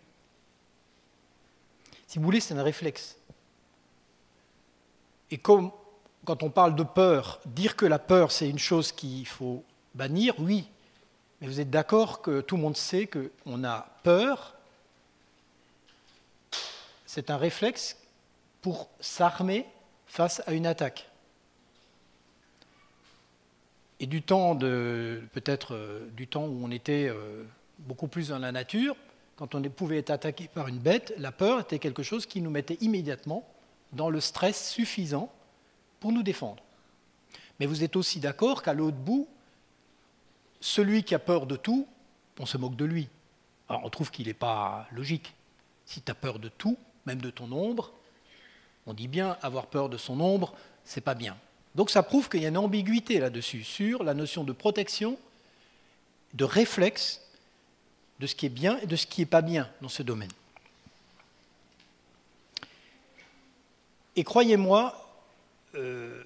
Si 2.06 2.18
vous 2.18 2.24
voulez, 2.24 2.40
c'est 2.40 2.54
un 2.54 2.62
réflexe. 2.62 3.16
Et 5.30 5.38
comme 5.38 5.70
quand 6.24 6.42
on 6.42 6.50
parle 6.50 6.74
de 6.74 6.82
peur, 6.82 7.40
dire 7.46 7.76
que 7.76 7.86
la 7.86 7.98
peur 7.98 8.32
c'est 8.32 8.48
une 8.48 8.58
chose 8.58 8.92
qu'il 8.92 9.26
faut 9.26 9.64
bannir, 9.94 10.34
oui. 10.38 10.68
Mais 11.40 11.46
vous 11.46 11.60
êtes 11.60 11.70
d'accord 11.70 12.20
que 12.20 12.40
tout 12.40 12.56
le 12.56 12.62
monde 12.62 12.76
sait 12.76 13.06
qu'on 13.06 13.64
a 13.64 13.86
peur? 14.02 14.54
C'est 17.06 17.30
un 17.30 17.36
réflexe 17.36 17.96
pour 18.60 18.88
s'armer 19.00 19.66
face 20.16 20.42
à 20.46 20.54
une 20.54 20.66
attaque. 20.66 21.06
Et 24.00 24.06
du 24.06 24.22
temps 24.22 24.54
de 24.54 25.22
peut-être 25.34 25.74
euh, 25.74 26.08
du 26.16 26.26
temps 26.26 26.46
où 26.46 26.64
on 26.64 26.70
était 26.70 27.06
euh, 27.06 27.44
beaucoup 27.80 28.08
plus 28.08 28.28
dans 28.28 28.38
la 28.38 28.50
nature, 28.50 28.96
quand 29.36 29.54
on 29.54 29.62
pouvait 29.64 29.98
être 29.98 30.08
attaqué 30.08 30.48
par 30.48 30.68
une 30.68 30.78
bête, 30.78 31.12
la 31.18 31.32
peur 31.32 31.60
était 31.60 31.78
quelque 31.78 32.02
chose 32.02 32.24
qui 32.24 32.40
nous 32.40 32.50
mettait 32.50 32.78
immédiatement 32.80 33.46
dans 33.92 34.08
le 34.08 34.20
stress 34.20 34.70
suffisant 34.70 35.30
pour 36.00 36.12
nous 36.12 36.22
défendre. 36.22 36.62
Mais 37.60 37.66
vous 37.66 37.84
êtes 37.84 37.94
aussi 37.94 38.18
d'accord 38.18 38.62
qu'à 38.62 38.72
l'autre 38.72 38.96
bout, 38.96 39.28
celui 40.60 41.04
qui 41.04 41.14
a 41.14 41.18
peur 41.18 41.44
de 41.44 41.56
tout, 41.56 41.86
on 42.40 42.46
se 42.46 42.56
moque 42.56 42.76
de 42.76 42.86
lui. 42.86 43.10
On 43.68 43.90
trouve 43.90 44.10
qu'il 44.10 44.28
n'est 44.28 44.34
pas 44.34 44.88
logique. 44.92 45.34
Si 45.84 46.00
tu 46.00 46.10
as 46.10 46.14
peur 46.14 46.38
de 46.38 46.48
tout, 46.48 46.78
même 47.04 47.20
de 47.20 47.30
ton 47.30 47.52
ombre, 47.52 47.92
on 48.86 48.94
dit 48.94 49.08
bien 49.08 49.36
avoir 49.42 49.66
peur 49.66 49.88
de 49.88 49.96
son 49.96 50.20
ombre, 50.20 50.54
c'est 50.84 51.00
pas 51.00 51.14
bien. 51.14 51.36
Donc 51.74 51.90
ça 51.90 52.02
prouve 52.02 52.28
qu'il 52.28 52.42
y 52.42 52.46
a 52.46 52.48
une 52.48 52.56
ambiguïté 52.56 53.18
là-dessus, 53.18 53.64
sur 53.64 54.02
la 54.02 54.14
notion 54.14 54.44
de 54.44 54.52
protection, 54.52 55.18
de 56.34 56.44
réflexe, 56.44 57.20
de 58.20 58.26
ce 58.26 58.34
qui 58.34 58.46
est 58.46 58.50
bien 58.50 58.78
et 58.78 58.86
de 58.86 58.96
ce 58.96 59.06
qui 59.06 59.20
n'est 59.20 59.26
pas 59.26 59.42
bien 59.42 59.68
dans 59.82 59.88
ce 59.88 60.02
domaine. 60.02 60.30
Et 64.16 64.24
croyez-moi, 64.24 65.06
euh, 65.74 66.24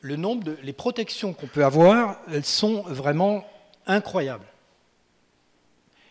le 0.00 0.16
nombre 0.16 0.44
de 0.44 0.58
les 0.62 0.72
protections 0.72 1.34
qu'on 1.34 1.46
peut 1.46 1.64
avoir, 1.64 2.18
elles 2.30 2.44
sont 2.44 2.82
vraiment 2.82 3.46
incroyables. 3.86 4.46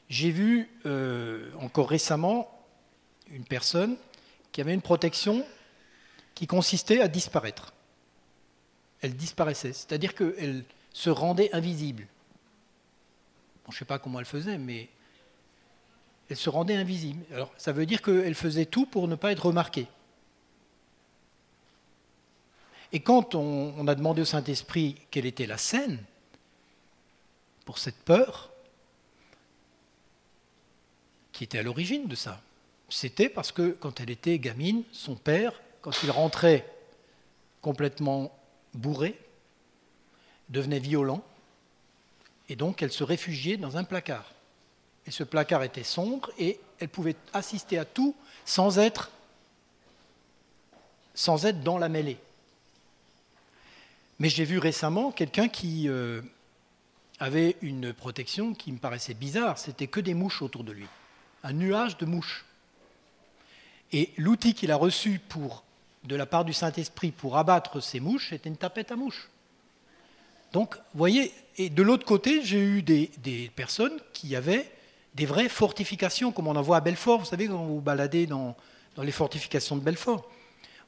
J'ai 0.10 0.30
vu 0.30 0.70
euh, 0.86 1.50
encore 1.60 1.90
récemment 1.90 2.48
une 3.32 3.46
personne 3.46 3.96
qui 4.54 4.62
avait 4.62 4.74
une 4.74 4.82
protection 4.82 5.46
qui 6.34 6.48
consistait 6.48 7.02
à 7.02 7.10
disparaître. 7.10 7.74
Elle 9.02 9.16
disparaissait, 9.16 9.74
c'est-à-dire 9.74 10.16
qu'elle 10.16 10.64
se 10.94 11.10
rendait 11.10 11.54
invisible. 11.54 12.08
je 13.68 13.74
ne 13.74 13.78
sais 13.78 13.86
pas 13.86 14.00
comment 14.00 14.20
elle 14.20 14.26
faisait, 14.26 14.58
mais 14.58 14.88
elle 16.30 16.38
se 16.38 16.50
rendait 16.50 16.76
invisible. 16.76 17.26
Alors, 17.34 17.52
ça 17.58 17.74
veut 17.74 17.86
dire 17.86 18.02
qu'elle 18.02 18.36
faisait 18.36 18.66
tout 18.66 18.86
pour 18.86 19.10
ne 19.10 19.16
pas 19.16 19.32
être 19.32 19.48
remarquée. 19.48 19.88
Et 22.94 23.00
quand 23.00 23.34
on, 23.34 23.88
a 23.88 23.96
demandé 23.96 24.22
au 24.22 24.26
Saint-Esprit 24.26 24.96
quelle 25.10 25.26
était 25.26 25.48
la 25.48 25.58
scène 25.58 25.98
pour 27.66 27.80
cette 27.80 27.98
peur, 27.98 28.52
qui 31.32 31.44
était 31.44 31.58
à 31.58 31.64
l'origine 31.64 32.08
de 32.08 32.16
ça, 32.16 32.40
c'était 32.94 33.28
parce 33.28 33.52
que 33.52 33.72
quand 33.80 34.00
elle 34.00 34.12
était 34.12 34.38
gamine, 34.38 34.84
son 34.92 35.16
père, 35.16 35.60
quand 35.82 36.04
il 36.04 36.12
rentrait 36.12 36.72
complètement 37.62 38.32
bourré, 38.76 39.20
devenait 40.50 40.80
violent, 40.80 41.24
et 42.50 42.56
donc 42.56 42.84
elle 42.84 42.92
se 42.92 43.04
réfugiait 43.04 43.58
dans 43.58 43.78
un 43.78 43.84
placard. 43.84 44.32
Et 45.08 45.12
ce 45.12 45.24
placard 45.24 45.64
était 45.64 45.84
sombre, 45.84 46.32
et 46.38 46.60
elle 46.80 46.90
pouvait 46.90 47.16
assister 47.34 47.80
à 47.80 47.86
tout 47.86 48.16
sans 48.46 48.78
être, 48.78 49.10
sans 51.16 51.46
être 51.46 51.64
dans 51.64 51.80
la 51.80 51.90
mêlée. 51.90 52.20
Mais 54.20 54.30
j'ai 54.30 54.46
vu 54.46 54.60
récemment 54.60 55.12
quelqu'un 55.12 55.50
qui 55.50 55.90
euh, 55.90 56.22
avait 57.20 57.58
une 57.62 57.92
protection 57.92 58.54
qui 58.54 58.72
me 58.72 58.78
paraissait 58.78 59.16
bizarre. 59.16 59.58
C'était 59.58 59.88
que 59.88 60.00
des 60.00 60.14
mouches 60.14 60.44
autour 60.44 60.64
de 60.64 60.72
lui. 60.72 60.86
Un 61.44 61.54
nuage 61.54 61.98
de 61.98 62.06
mouches. 62.06 62.46
Et 63.94 64.10
l'outil 64.18 64.54
qu'il 64.54 64.72
a 64.72 64.76
reçu 64.76 65.22
de 66.04 66.16
la 66.16 66.26
part 66.26 66.44
du 66.44 66.52
Saint-Esprit 66.52 67.12
pour 67.12 67.38
abattre 67.38 67.80
ces 67.80 68.00
mouches, 68.00 68.34
était 68.34 68.50
une 68.50 68.58
tapette 68.58 68.92
à 68.92 68.96
mouches. 68.96 69.30
Donc, 70.52 70.76
vous 70.76 70.98
voyez, 70.98 71.32
et 71.58 71.70
de 71.70 71.82
l'autre 71.82 72.06
côté, 72.06 72.44
j'ai 72.44 72.60
eu 72.60 72.82
des, 72.82 73.52
personnes 73.56 73.98
qui 74.12 74.36
avaient 74.36 74.70
des 75.16 75.26
vraies 75.26 75.50
fortifications, 75.50 76.32
comme 76.32 76.48
on 76.48 76.56
en 76.56 76.62
voit 76.62 76.78
à 76.78 76.82
Belfort. 76.82 77.20
Vous 77.20 77.26
savez, 77.26 77.48
quand 77.48 77.64
vous 77.64 77.82
baladez 77.82 78.26
dans, 78.26 78.56
les 78.98 79.12
fortifications 79.12 79.76
de 79.76 79.82
Belfort, 79.82 80.30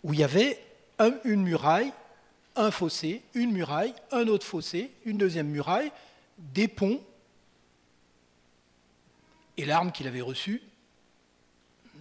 où 0.03 0.13
il 0.13 0.19
y 0.19 0.23
avait 0.23 0.59
une 1.23 1.43
muraille 1.43 1.91
un 2.55 2.71
fossé, 2.71 3.21
une 3.33 3.51
muraille, 3.51 3.93
un 4.11 4.27
autre 4.27 4.45
fossé, 4.45 4.91
une 5.05 5.17
deuxième 5.17 5.47
muraille, 5.47 5.91
des 6.37 6.67
ponts. 6.67 7.01
Et 9.57 9.65
l'arme 9.65 9.91
qu'il 9.91 10.07
avait 10.07 10.21
reçue, 10.21 10.61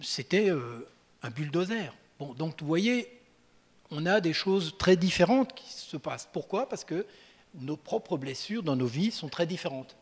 c'était 0.01 0.49
euh, 0.49 0.87
un 1.25 1.29
bulldozer. 1.29 1.93
Bon, 2.19 2.33
donc 2.33 2.61
vous 2.61 2.67
voyez, 2.67 3.09
on 3.91 4.05
a 4.05 4.21
des 4.21 4.33
choses 4.33 4.75
très 4.77 4.95
différentes 4.95 5.53
qui 5.53 5.71
se 5.71 5.97
passent. 5.97 6.29
Pourquoi? 6.31 6.69
Parce 6.69 6.83
que 6.83 7.05
nos 7.55 7.77
propres 7.77 8.17
blessures 8.17 8.63
dans 8.63 8.75
nos 8.75 8.87
vies 8.87 9.11
sont 9.11 9.29
très 9.29 9.45
différentes. 9.45 9.95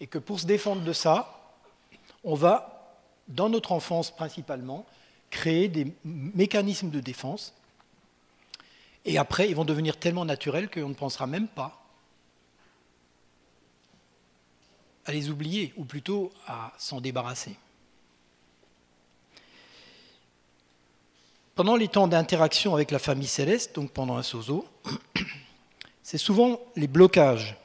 Et 0.00 0.06
que 0.06 0.18
pour 0.18 0.40
se 0.40 0.46
défendre 0.46 0.82
de 0.82 0.92
ça, 0.92 1.54
on 2.22 2.34
va, 2.34 2.96
dans 3.28 3.48
notre 3.48 3.72
enfance 3.72 4.10
principalement, 4.10 4.84
créer 5.30 5.68
des 5.68 5.92
mécanismes 6.04 6.90
de 6.90 7.00
défense 7.00 7.54
et 9.06 9.18
après, 9.18 9.48
ils 9.48 9.54
vont 9.54 9.64
devenir 9.64 9.96
tellement 9.96 10.24
naturels 10.24 10.68
qu'on 10.68 10.88
ne 10.88 10.94
pensera 10.94 11.28
même 11.28 11.46
pas 11.46 11.80
à 15.04 15.12
les 15.12 15.30
oublier, 15.30 15.72
ou 15.76 15.84
plutôt 15.84 16.32
à 16.48 16.72
s'en 16.78 17.00
débarrasser. 17.00 17.56
Pendant 21.56 21.74
les 21.74 21.88
temps 21.88 22.06
d'interaction 22.06 22.74
avec 22.74 22.90
la 22.90 22.98
famille 22.98 23.26
céleste, 23.26 23.74
donc 23.74 23.90
pendant 23.90 24.18
un 24.18 24.22
sozo, 24.22 24.66
c'est 26.02 26.18
souvent 26.18 26.60
les 26.76 26.86
blocages. 26.86 27.56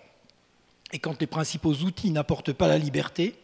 Et 0.94 1.00
quand 1.00 1.20
les 1.20 1.28
principaux 1.28 1.74
outils 1.74 2.10
n'apportent 2.10 2.54
pas 2.54 2.70
la 2.70 2.78
liberté, 2.78 3.36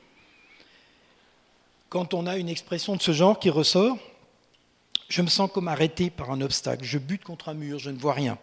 quand 1.89 2.13
on 2.13 2.25
a 2.25 2.37
une 2.37 2.47
expression 2.47 2.95
de 2.95 3.01
ce 3.01 3.11
genre 3.11 3.39
qui 3.39 3.49
ressort, 3.49 3.97
je 5.09 5.21
me 5.21 5.27
sens 5.27 5.51
comme 5.53 5.67
arrêté 5.67 6.09
par 6.09 6.31
un 6.31 6.39
obstacle. 6.39 6.85
Je 6.85 6.97
bute 6.97 7.25
contre 7.25 7.49
un 7.49 7.53
mur, 7.53 7.77
je 7.77 7.89
ne 7.89 7.99
vois 7.99 8.13
rien. 8.13 8.37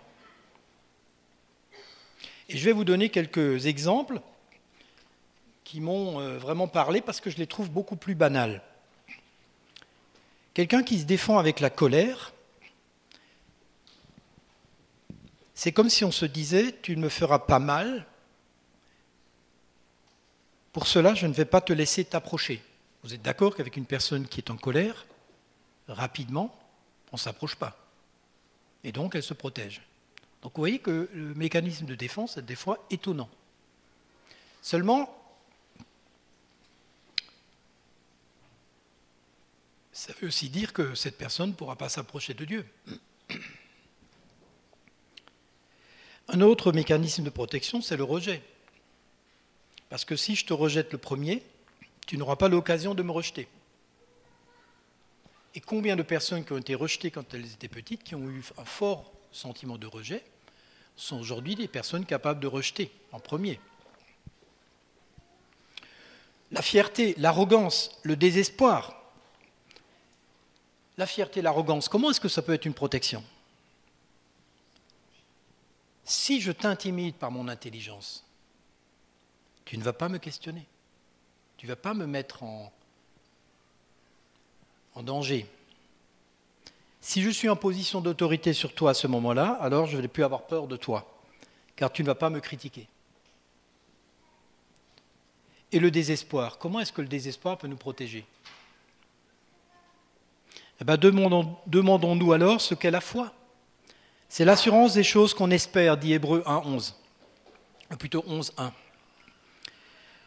Et 2.51 2.59
je 2.59 2.65
vais 2.67 2.73
vous 2.73 2.85
donner 2.85 3.09
quelques 3.09 3.65
exemples 3.65 4.21
qui 5.65 5.81
m'ont 5.81 6.21
euh, 6.21 6.37
vraiment 6.37 6.69
parlé 6.69 7.01
parce 7.01 7.23
que 7.23 7.31
je 7.31 7.39
les 7.39 7.47
trouve 7.47 7.71
beaucoup 7.71 7.97
plus 7.97 8.15
banals. 8.15 8.61
Quelqu'un 10.55 10.85
qui 10.85 11.01
se 11.01 11.05
défend 11.05 11.39
avec 11.39 11.59
la 11.59 11.69
colère, 11.69 12.33
c'est 15.55 15.73
comme 15.73 15.91
si 15.91 16.05
on 16.05 16.13
se 16.13 16.25
disait, 16.25 16.79
tu 16.81 16.97
ne 16.97 17.03
me 17.03 17.09
feras 17.09 17.41
pas 17.41 17.59
mal, 17.59 18.07
pour 20.73 20.87
cela 20.87 21.15
je 21.15 21.27
ne 21.27 21.33
vais 21.33 21.45
pas 21.45 21.61
te 21.61 21.73
laisser 21.73 22.05
t'approcher. 22.05 22.63
Vous 23.03 23.15
êtes 23.15 23.23
d'accord 23.23 23.57
qu'avec 23.57 23.77
une 23.77 23.85
personne 23.85 24.29
qui 24.29 24.41
est 24.41 24.51
en 24.51 24.57
colère, 24.57 25.07
rapidement, 25.89 26.57
on 27.13 27.17
ne 27.17 27.21
s'approche 27.21 27.57
pas. 27.57 27.77
Et 28.85 28.93
donc, 28.93 29.15
elle 29.15 29.23
se 29.23 29.35
protège. 29.35 29.83
Donc, 30.43 30.53
vous 30.55 30.61
voyez 30.61 30.79
que 30.79 31.09
le 31.13 31.35
mécanisme 31.35 31.87
de 31.87 31.95
défense 31.95 32.37
est 32.37 32.43
des 32.43 32.55
fois 32.55 32.85
étonnant. 32.91 33.29
Seulement, 34.63 35.24
ça 40.05 40.13
veut 40.21 40.29
aussi 40.29 40.51
dire 40.51 40.75
que 40.75 40.95
cette 40.95 41.17
personne 41.17 41.49
ne 41.51 41.55
pourra 41.55 41.77
pas 41.77 41.89
s'approcher 41.89 42.35
de 42.35 42.45
Dieu. 42.45 42.67
Un 46.29 46.43
autre 46.43 46.73
mécanisme 46.73 47.25
de 47.25 47.31
protection, 47.31 47.81
c'est 47.81 47.97
le 47.97 48.05
rejet. 48.05 48.43
Parce 49.89 50.05
que 50.05 50.15
si 50.15 50.37
je 50.37 50.45
te 50.45 50.53
rejette 50.53 50.93
le 50.93 50.99
premier, 50.99 51.43
tu 52.07 52.19
n'auras 52.19 52.37
pas 52.37 52.49
l'occasion 52.49 52.95
de 52.95 53.03
me 53.03 53.13
rejeter. 53.13 53.49
Et 55.55 55.61
combien 55.61 55.97
de 55.97 56.03
personnes 56.03 56.45
qui 56.45 56.53
ont 56.53 56.59
été 56.59 56.75
rejetées 56.75 57.11
quand 57.11 57.33
elles 57.33 57.47
étaient 57.47 57.69
petites, 57.69 58.05
qui 58.05 58.15
ont 58.15 58.29
eu 58.29 58.45
un 58.59 58.65
fort 58.67 59.11
sentiment 59.33 59.79
de 59.79 59.87
rejet, 59.87 60.23
sont 60.97 61.19
aujourd'hui 61.19 61.55
des 61.55 61.67
personnes 61.67 62.05
capables 62.05 62.41
de 62.41 62.47
rejeter 62.47 62.91
en 63.11 63.21
premier? 63.21 63.59
La 66.53 66.61
fierté, 66.61 67.15
l'arrogance, 67.17 67.99
le 68.03 68.17
désespoir. 68.17 69.01
La 70.97 71.07
fierté, 71.07 71.43
l'arrogance, 71.43 71.89
comment 71.89 72.11
est-ce 72.11 72.21
que 72.21 72.29
ça 72.29 72.43
peut 72.43 72.55
être 72.55 72.67
une 72.67 72.75
protection? 72.75 73.25
Si 76.05 76.41
je 76.41 76.53
t'intimide 76.53 77.17
par 77.17 77.31
mon 77.31 77.49
intelligence, 77.49 78.25
tu 79.65 79.79
ne 79.79 79.83
vas 79.83 79.93
pas 79.93 80.09
me 80.09 80.19
questionner. 80.19 80.67
Tu 81.57 81.67
ne 81.67 81.73
vas 81.73 81.77
pas 81.77 81.95
me 81.95 82.07
mettre 82.07 82.43
en, 82.43 82.71
danger. 85.03 85.47
Si 87.01 87.23
je 87.23 87.31
suis 87.31 87.49
en 87.49 87.57
position 87.57 88.01
d'autorité 88.01 88.53
sur 88.53 88.75
toi 88.75 88.91
à 88.91 88.95
ce 88.95 89.07
moment-là, 89.07 89.59
alors 89.61 89.87
je 89.87 89.97
ne 89.97 90.03
vais 90.03 90.09
plus 90.09 90.25
avoir 90.25 90.47
peur 90.47 90.69
de 90.69 90.77
toi, 90.77 91.21
car 91.75 91.93
tu 91.93 92.03
ne 92.03 92.07
vas 92.07 92.15
pas 92.15 92.31
me 92.31 92.41
critiquer. 92.41 92.87
Et 95.73 95.81
le 95.81 95.91
désespoir, 95.91 96.59
comment 96.59 96.81
est-ce 96.81 96.93
que 96.93 97.03
le 97.03 97.09
désespoir 97.09 97.59
peut 97.59 97.67
nous 97.67 97.77
protéger? 97.77 98.25
Eh 100.87 100.97
bien, 100.97 101.57
Demandons-nous 101.67 102.33
alors 102.33 102.61
ce 102.61 102.75
qu'est 102.75 102.91
la 102.91 103.01
foi. 103.01 103.33
C'est 104.29 104.45
l'assurance 104.45 104.95
des 104.95 105.05
choses 105.05 105.33
qu'on 105.33 105.51
espère, 105.51 105.97
dit 105.97 106.13
Hébreu 106.13 106.43
1.11, 106.47 106.93
ou 107.93 107.97
plutôt 107.97 108.25
11.1. 108.29 108.71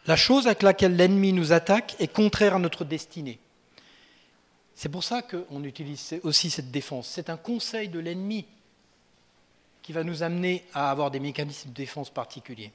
La 0.06 0.16
chose 0.16 0.46
avec 0.46 0.62
laquelle 0.62 0.96
l'ennemi 0.96 1.32
nous 1.32 1.52
attaque 1.52 1.94
est 2.00 2.08
contraire 2.08 2.56
à 2.56 2.58
notre 2.58 2.84
destinée. 2.84 3.38
C'est 4.74 4.88
pour 4.88 5.04
ça 5.04 5.22
qu'on 5.22 5.62
utilise 5.64 6.18
aussi 6.22 6.50
cette 6.50 6.70
défense. 6.70 7.08
C'est 7.08 7.30
un 7.30 7.36
conseil 7.36 7.88
de 7.88 7.98
l'ennemi 7.98 8.46
qui 9.82 9.92
va 9.92 10.04
nous 10.04 10.22
amener 10.22 10.64
à 10.72 10.90
avoir 10.90 11.10
des 11.10 11.20
mécanismes 11.20 11.70
de 11.70 11.74
défense 11.74 12.10
particuliers. 12.10 12.72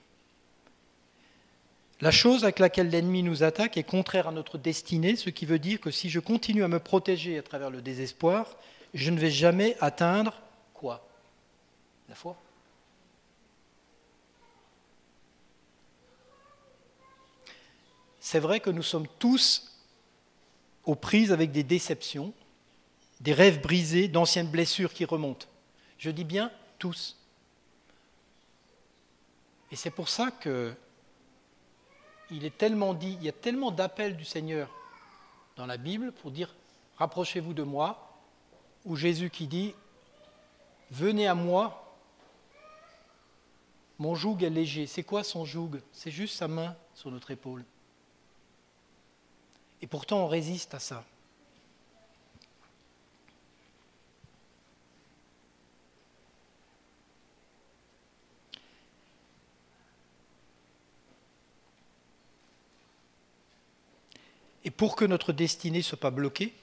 La 2.02 2.12
chose 2.12 2.44
avec 2.44 2.60
laquelle 2.60 2.90
l'ennemi 2.90 3.24
nous 3.24 3.44
attaque 3.44 3.78
est 3.78 3.84
contraire 3.84 4.28
à 4.28 4.32
notre 4.32 4.58
destinée, 4.58 5.16
ce 5.16 5.30
qui 5.30 5.46
veut 5.46 5.60
dire 5.60 5.80
que 5.80 5.92
si 5.92 6.10
je 6.10 6.20
continue 6.20 6.64
à 6.64 6.68
me 6.68 6.80
protéger 6.80 7.38
à 7.38 7.44
travers 7.44 7.70
le 7.70 7.82
désespoir, 7.82 8.58
je 8.94 9.10
ne 9.10 9.20
vais 9.20 9.32
jamais 9.32 9.78
atteindre 9.80 10.42
quoi? 10.74 11.08
La 12.10 12.16
foi. 12.16 12.36
C'est 18.20 18.40
vrai 18.40 18.60
que 18.60 18.70
nous 18.70 18.84
sommes 18.84 19.08
tous 19.20 19.72
aux 20.86 20.96
prises 20.96 21.32
avec 21.32 21.52
des 21.52 21.64
déceptions, 21.64 22.34
des 23.22 23.34
rêves 23.34 23.62
brisés, 23.62 24.08
d'anciennes 24.08 24.50
blessures 24.50 24.94
qui 24.94 25.06
remontent. 25.06 25.48
Je 25.98 26.10
dis 26.10 26.24
bien 26.24 26.52
tous. 26.80 27.18
Et 29.72 29.76
c'est 29.76 29.92
pour 29.92 30.10
ça 30.10 30.32
que 30.32 30.74
il 32.32 32.46
est 32.46 32.58
tellement 32.58 32.94
dit, 32.94 33.18
il 33.20 33.24
y 33.24 33.30
a 33.30 33.34
tellement 33.34 33.72
d'appels 33.72 34.18
du 34.18 34.25
Seigneur 34.25 34.70
dans 35.56 35.65
la 35.65 35.77
Bible 35.77 36.12
pour 36.12 36.32
dire 36.32 36.53
rapprochez-vous 36.98 37.53
de 37.53 37.63
moi, 37.63 38.18
ou 38.86 38.96
Jésus 38.96 39.30
qui 39.30 39.48
dit 39.48 39.74
venez 40.92 41.27
à 41.27 41.36
moi, 41.36 41.96
mon 44.00 44.15
joug 44.15 44.44
est 44.44 44.50
léger. 44.50 44.88
C'est 44.88 45.03
quoi 45.03 45.24
son 45.24 45.46
joug? 45.46 45.82
C'est 45.92 46.12
juste 46.12 46.36
sa 46.36 46.48
main 46.48 46.75
sur 46.94 47.12
notre 47.12 47.31
épaule. 47.31 47.64
Et 49.81 49.88
pourtant, 49.88 50.20
on 50.20 50.27
résiste 50.27 50.74
à 50.74 50.79
ça. 50.79 51.03
Et 64.66 64.72
pour 64.72 64.96
que 64.96 65.06
notre 65.06 65.34
destinée 65.34 65.80
ne 65.80 65.84
soit 65.84 66.00
pas 66.00 66.12
bloquée, 66.12 66.54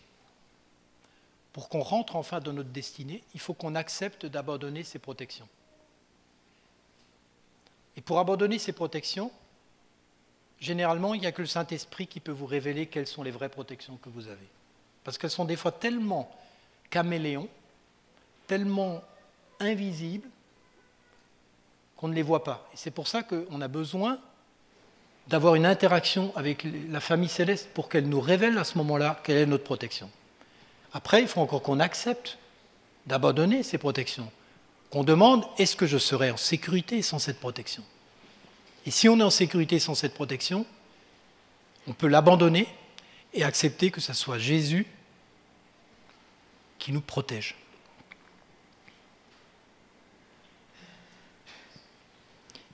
pour 1.52 1.68
qu'on 1.68 1.82
rentre 1.82 2.16
enfin 2.16 2.40
dans 2.40 2.52
notre 2.52 2.70
destinée, 2.70 3.22
il 3.34 3.40
faut 3.40 3.54
qu'on 3.54 3.74
accepte 3.74 4.26
d'abandonner 4.26 4.84
ses 4.84 4.98
protections. 4.98 5.48
Et 7.96 8.00
pour 8.00 8.18
abandonner 8.18 8.58
ces 8.58 8.72
protections, 8.72 9.30
généralement, 10.60 11.14
il 11.14 11.20
n'y 11.20 11.26
a 11.26 11.32
que 11.32 11.42
le 11.42 11.48
Saint-Esprit 11.48 12.06
qui 12.06 12.20
peut 12.20 12.32
vous 12.32 12.46
révéler 12.46 12.86
quelles 12.86 13.06
sont 13.06 13.22
les 13.22 13.30
vraies 13.30 13.48
protections 13.48 13.96
que 13.96 14.08
vous 14.08 14.28
avez. 14.28 14.48
Parce 15.02 15.18
qu'elles 15.18 15.30
sont 15.30 15.44
des 15.44 15.56
fois 15.56 15.72
tellement 15.72 16.30
caméléons, 16.88 17.48
tellement 18.46 19.02
invisibles, 19.58 20.28
qu'on 21.96 22.08
ne 22.08 22.14
les 22.14 22.22
voit 22.22 22.44
pas. 22.44 22.68
Et 22.72 22.76
c'est 22.76 22.90
pour 22.90 23.08
ça 23.08 23.22
qu'on 23.22 23.60
a 23.60 23.68
besoin 23.68 24.18
d'avoir 25.30 25.54
une 25.54 25.64
interaction 25.64 26.32
avec 26.34 26.66
la 26.90 26.98
famille 26.98 27.28
céleste 27.28 27.68
pour 27.72 27.88
qu'elle 27.88 28.08
nous 28.08 28.20
révèle 28.20 28.58
à 28.58 28.64
ce 28.64 28.76
moment-là 28.78 29.20
quelle 29.22 29.36
est 29.36 29.46
notre 29.46 29.62
protection. 29.62 30.10
Après, 30.92 31.22
il 31.22 31.28
faut 31.28 31.40
encore 31.40 31.62
qu'on 31.62 31.78
accepte 31.78 32.36
d'abandonner 33.06 33.62
ces 33.62 33.78
protections, 33.78 34.28
qu'on 34.90 35.04
demande 35.04 35.44
est-ce 35.56 35.76
que 35.76 35.86
je 35.86 35.98
serai 35.98 36.32
en 36.32 36.36
sécurité 36.36 37.00
sans 37.00 37.20
cette 37.20 37.38
protection? 37.38 37.84
Et 38.86 38.90
si 38.90 39.08
on 39.08 39.20
est 39.20 39.22
en 39.22 39.30
sécurité 39.30 39.78
sans 39.78 39.94
cette 39.94 40.14
protection, 40.14 40.66
on 41.86 41.92
peut 41.92 42.08
l'abandonner 42.08 42.66
et 43.32 43.44
accepter 43.44 43.92
que 43.92 44.00
ce 44.00 44.12
soit 44.12 44.38
Jésus 44.38 44.84
qui 46.80 46.90
nous 46.90 47.00
protège. 47.00 47.54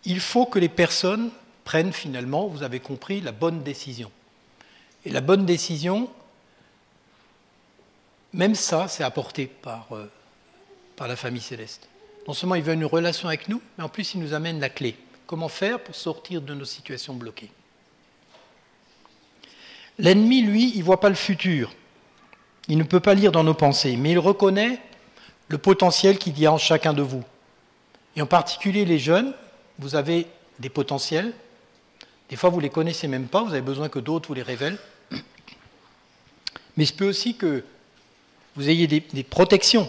Il 0.06 0.20
faut 0.20 0.46
que 0.46 0.58
les 0.58 0.70
personnes 0.70 1.30
prennent 1.66 1.92
finalement, 1.92 2.46
vous 2.46 2.62
avez 2.62 2.80
compris, 2.80 3.20
la 3.20 3.32
bonne 3.32 3.62
décision. 3.62 4.10
Et 5.04 5.10
la 5.10 5.20
bonne 5.20 5.44
décision, 5.44 6.08
même 8.32 8.54
ça, 8.54 8.88
c'est 8.88 9.04
apporté 9.04 9.46
par, 9.46 9.88
euh, 9.92 10.10
par 10.96 11.08
la 11.08 11.16
famille 11.16 11.42
céleste. 11.42 11.88
Non 12.26 12.34
seulement 12.34 12.54
il 12.54 12.62
veut 12.62 12.72
une 12.72 12.84
relation 12.84 13.28
avec 13.28 13.48
nous, 13.48 13.60
mais 13.76 13.84
en 13.84 13.88
plus 13.88 14.14
il 14.14 14.20
nous 14.20 14.32
amène 14.32 14.60
la 14.60 14.70
clé. 14.70 14.96
Comment 15.26 15.48
faire 15.48 15.82
pour 15.82 15.94
sortir 15.94 16.40
de 16.40 16.54
nos 16.54 16.64
situations 16.64 17.14
bloquées? 17.14 17.50
L'ennemi, 19.98 20.42
lui, 20.42 20.72
il 20.74 20.78
ne 20.80 20.84
voit 20.84 21.00
pas 21.00 21.08
le 21.08 21.14
futur. 21.14 21.74
Il 22.68 22.78
ne 22.78 22.84
peut 22.84 23.00
pas 23.00 23.14
lire 23.14 23.32
dans 23.32 23.44
nos 23.44 23.54
pensées, 23.54 23.96
mais 23.96 24.12
il 24.12 24.18
reconnaît 24.18 24.80
le 25.48 25.58
potentiel 25.58 26.18
qu'il 26.18 26.38
y 26.38 26.46
a 26.46 26.52
en 26.52 26.58
chacun 26.58 26.92
de 26.92 27.02
vous. 27.02 27.24
Et 28.14 28.22
en 28.22 28.26
particulier 28.26 28.84
les 28.84 28.98
jeunes, 28.98 29.34
vous 29.78 29.94
avez 29.94 30.26
des 30.58 30.68
potentiels. 30.68 31.32
Des 32.28 32.36
fois, 32.36 32.50
vous 32.50 32.58
ne 32.58 32.62
les 32.62 32.70
connaissez 32.70 33.08
même 33.08 33.28
pas, 33.28 33.42
vous 33.42 33.52
avez 33.52 33.60
besoin 33.60 33.88
que 33.88 33.98
d'autres 33.98 34.28
vous 34.28 34.34
les 34.34 34.42
révèlent. 34.42 34.78
Mais 36.76 36.84
il 36.84 36.86
se 36.86 36.92
peut 36.92 37.08
aussi 37.08 37.36
que 37.36 37.64
vous 38.54 38.68
ayez 38.68 38.86
des, 38.86 39.00
des 39.00 39.22
protections 39.22 39.88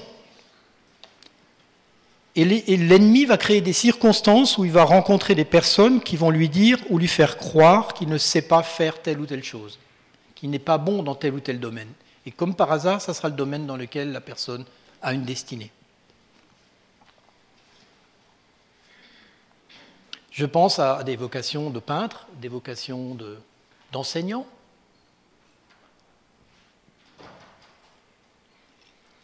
et 2.38 2.78
l'ennemi 2.78 3.26
va 3.26 3.36
créer 3.36 3.62
des 3.62 3.74
circonstances 3.74 4.60
où 4.60 4.66
il 4.66 4.72
va 4.72 4.84
rencontrer 4.84 5.34
des 5.34 5.44
personnes 5.44 6.02
qui 6.02 6.16
vont 6.16 6.30
lui 6.30 6.50
dire 6.50 6.78
ou 6.92 7.00
lui 7.00 7.08
faire 7.08 7.36
croire 7.36 7.96
qu'il 7.96 8.10
ne 8.10 8.20
sait 8.20 8.44
pas 8.44 8.62
faire 8.62 9.02
telle 9.02 9.20
ou 9.20 9.26
telle 9.26 9.44
chose, 9.44 9.80
qu'il 10.36 10.52
n'est 10.52 10.60
pas 10.60 10.78
bon 10.78 11.02
dans 11.02 11.16
tel 11.16 11.34
ou 11.34 11.40
tel 11.40 11.60
domaine. 11.60 11.90
Et 12.28 12.32
comme 12.32 12.54
par 12.54 12.72
hasard, 12.72 13.02
ça 13.02 13.16
sera 13.16 13.30
le 13.30 13.34
domaine 13.34 13.66
dans 13.66 13.76
lequel 13.76 14.12
la 14.12 14.22
personne 14.22 14.66
a 15.02 15.14
une 15.14 15.24
destinée. 15.24 15.72
Je 20.38 20.46
pense 20.46 20.78
à 20.78 21.04
des 21.04 21.16
vocations 21.16 21.72
de 21.72 21.80
peintre, 21.80 22.28
des 22.36 22.48
vocations 22.48 23.18
d'enseignant. 23.92 24.46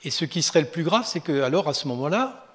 Et 0.03 0.09
ce 0.09 0.25
qui 0.25 0.41
serait 0.41 0.61
le 0.61 0.67
plus 0.67 0.81
grave, 0.81 1.05
c'est 1.05 1.19
que 1.19 1.43
alors 1.43 1.69
à 1.69 1.75
ce 1.75 1.87
moment-là, 1.87 2.47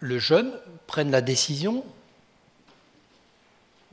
le 0.00 0.18
jeune 0.18 0.52
prenne 0.88 1.12
la 1.12 1.20
décision, 1.20 1.84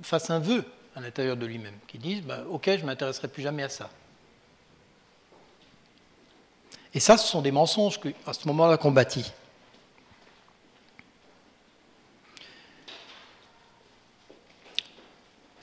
fasse 0.01 0.31
un 0.31 0.39
vœu 0.39 0.65
à 0.95 1.01
l'intérieur 1.01 1.37
de 1.37 1.45
lui-même, 1.45 1.77
qui 1.85 1.99
dise 1.99 2.23
bah, 2.23 2.45
Ok, 2.49 2.63
je 2.65 2.81
ne 2.81 2.85
m'intéresserai 2.87 3.27
plus 3.27 3.43
jamais 3.43 3.61
à 3.61 3.69
ça. 3.69 3.91
Et 6.95 6.99
ça, 6.99 7.15
ce 7.15 7.27
sont 7.27 7.43
des 7.43 7.51
mensonges 7.51 7.99
qu'à 7.99 8.33
ce 8.33 8.47
moment-là 8.47 8.77
qu'on 8.77 8.89
bâtit. 8.89 9.33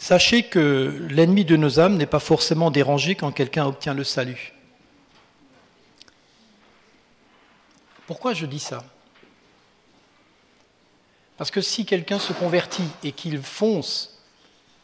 Sachez 0.06 0.44
que 0.44 1.04
l'ennemi 1.10 1.44
de 1.44 1.56
nos 1.56 1.80
âmes 1.80 1.96
n'est 1.96 2.06
pas 2.06 2.20
forcément 2.20 2.70
dérangé 2.70 3.16
quand 3.16 3.32
quelqu'un 3.32 3.66
obtient 3.66 3.92
le 3.92 4.04
salut. 4.04 4.54
Pourquoi 8.06 8.32
je 8.32 8.46
dis 8.46 8.60
ça? 8.60 8.84
Parce 11.36 11.50
que 11.50 11.60
si 11.60 11.84
quelqu'un 11.84 12.20
se 12.20 12.32
convertit 12.32 12.88
et 13.02 13.10
qu'il 13.10 13.42
fonce 13.42 14.22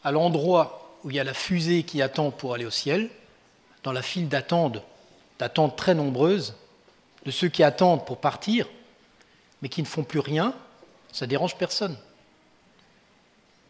à 0.03 0.11
l'endroit 0.11 0.97
où 1.05 1.09
il 1.09 1.15
y 1.15 1.21
a 1.21 1.23
la 1.23 1.33
fusée 1.33 1.83
qui 1.83 2.01
attend 2.01 2.29
pour 2.29 2.53
aller 2.53 2.65
au 2.65 2.69
ciel, 2.69 3.09
dans 3.83 3.93
la 3.93 4.01
file 4.01 4.27
d'attente, 4.27 4.79
d'attente 5.39 5.77
très 5.77 5.95
nombreuse, 5.95 6.57
de 7.23 7.31
ceux 7.31 7.47
qui 7.47 7.63
attendent 7.63 8.05
pour 8.05 8.17
partir, 8.17 8.67
mais 9.61 9.69
qui 9.69 9.81
ne 9.83 9.87
font 9.87 10.03
plus 10.03 10.19
rien, 10.19 10.53
ça 11.13 11.27
dérange 11.27 11.55
personne. 11.55 11.97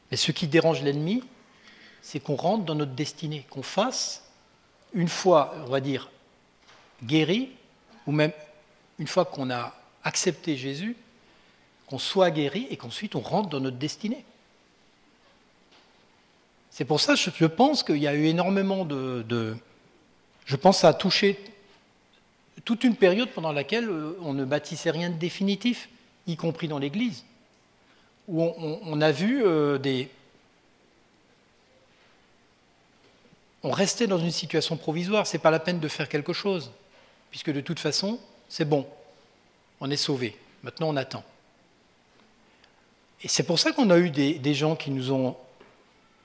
Mais 0.10 0.18
ce 0.18 0.32
qui 0.32 0.48
dérange 0.48 0.82
l'ennemi, 0.82 1.22
c'est 2.04 2.20
qu'on 2.20 2.36
rentre 2.36 2.66
dans 2.66 2.76
notre 2.76 2.92
destinée, 2.92 3.46
qu'on 3.50 3.64
fasse, 3.64 4.24
une 4.94 5.08
fois, 5.08 5.56
on 5.66 5.70
va 5.70 5.80
dire, 5.80 6.12
guéri, 7.04 7.50
ou 8.06 8.12
même 8.12 8.34
une 9.00 9.08
fois 9.08 9.26
qu'on 9.26 9.50
a 9.50 9.74
accepté 10.04 10.56
Jésus, 10.58 10.96
qu'on 11.88 11.98
soit 11.98 12.30
guéri 12.30 12.68
et 12.70 12.78
qu'ensuite 12.78 13.16
on 13.16 13.22
rentre 13.22 13.50
dans 13.50 13.62
notre 13.62 13.78
destinée. 13.78 14.26
C'est 16.70 16.86
pour 16.86 17.00
ça 17.00 17.16
que 17.16 17.20
je 17.34 17.46
pense 17.46 17.84
qu'il 17.84 17.98
y 17.98 18.08
a 18.08 18.14
eu 18.14 18.26
énormément 18.26 18.84
de, 18.84 19.56
Je 20.46 20.56
pense 20.58 20.78
que 20.78 20.82
ça 20.82 20.90
a 20.90 20.94
touché 20.94 21.40
toute 22.66 22.84
une 22.84 22.96
période 22.96 23.30
pendant 23.30 23.52
laquelle 23.52 23.90
euh, 23.90 24.18
on 24.22 24.34
ne 24.34 24.46
bâtissait 24.46 24.92
rien 24.92 25.10
de 25.10 25.18
définitif, 25.18 25.90
y 26.28 26.36
compris 26.36 26.68
dans 26.68 26.80
l'Église, 26.80 27.26
où 28.28 28.42
on, 28.44 29.02
a 29.02 29.12
vu 29.12 29.44
euh, 29.44 29.78
des... 29.78 30.10
On 33.64 33.72
restait 33.72 34.08
dans 34.08 34.18
une 34.18 34.32
situation 34.32 34.78
provisoire, 34.78 35.26
ce 35.26 35.38
n'est 35.38 35.42
pas 35.42 35.52
la 35.52 35.60
peine 35.60 35.80
de 35.80 35.88
faire 35.88 36.10
quelque 36.10 36.34
chose, 36.34 36.72
puisque 37.32 37.52
de 37.52 37.62
toute 37.62 37.80
façon, 37.80 38.20
c'est 38.50 38.66
bon, 38.66 38.86
on 39.80 39.90
est 39.90 39.98
sauvé, 39.98 40.38
maintenant 40.64 40.90
on 40.90 40.98
attend. 40.98 41.24
Et 43.22 43.28
c'est 43.28 43.44
pour 43.44 43.58
ça 43.60 43.72
qu'on 43.72 43.90
a 43.90 43.98
eu 43.98 44.10
des, 44.10 44.34
des, 44.34 44.54
gens 44.54 44.76
qui 44.76 44.92
nous 44.92 45.14
ont, 45.14 45.38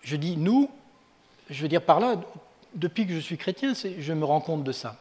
je 0.03 0.17
dis 0.17 0.37
nous, 0.37 0.69
je 1.49 1.63
veux 1.63 1.69
dire 1.69 1.83
par 1.83 2.01
là, 2.01 2.21
depuis 2.75 3.07
que 3.07 3.15
je 3.15 3.21
suis 3.21 3.39
chrétien, 3.39 3.73
je 3.75 4.13
me 4.13 4.25
rends 4.25 4.41
compte 4.41 4.65
de 4.65 4.73
ça 4.73 4.97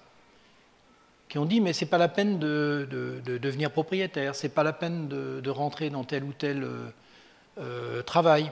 qui 1.30 1.38
ont 1.38 1.46
dit 1.46 1.62
mais 1.62 1.74
c'est 1.74 1.88
pas 1.88 1.98
la 1.98 2.08
peine 2.08 2.40
de, 2.40 2.88
devenir 3.26 3.72
propriétaire, 3.72 4.36
c'est 4.36 4.50
pas 4.50 4.64
la 4.64 4.74
peine 4.74 5.08
de, 5.08 5.50
rentrer 5.50 5.90
dans 5.90 6.04
tel 6.04 6.24
ou 6.24 6.34
tel 6.34 6.64
euh, 6.64 6.90
euh, 7.60 8.02
travail. 8.02 8.52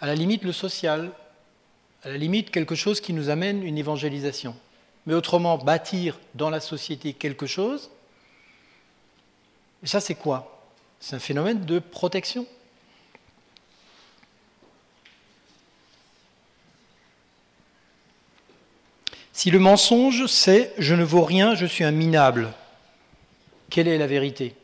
À 0.00 0.06
la 0.06 0.14
limite 0.14 0.44
le 0.44 0.52
social, 0.52 1.10
à 2.06 2.10
la 2.10 2.18
limite 2.18 2.52
quelque 2.52 2.76
chose 2.76 3.00
qui 3.00 3.12
nous 3.12 3.30
amène 3.30 3.64
une 3.64 3.78
évangélisation. 3.78 4.54
Mais 5.06 5.14
autrement, 5.14 5.58
bâtir 5.58 6.20
dans 6.36 6.50
la 6.50 6.60
société 6.60 7.12
quelque 7.12 7.46
chose, 7.46 7.90
ça 9.82 9.98
c'est 9.98 10.14
quoi? 10.14 10.62
C'est 11.00 11.16
un 11.16 11.18
phénomène 11.18 11.64
de 11.64 11.80
protection. 11.80 12.46
Si 19.32 19.50
le 19.50 19.58
mensonge, 19.58 20.26
c'est 20.26 20.72
je 20.78 20.94
ne 20.94 21.02
vaux 21.02 21.24
rien, 21.24 21.56
je 21.56 21.66
suis 21.66 21.82
un 21.82 21.90
minable, 21.90 22.52
quelle 23.68 23.88
est 23.88 23.98
la 23.98 24.06
vérité? 24.06 24.54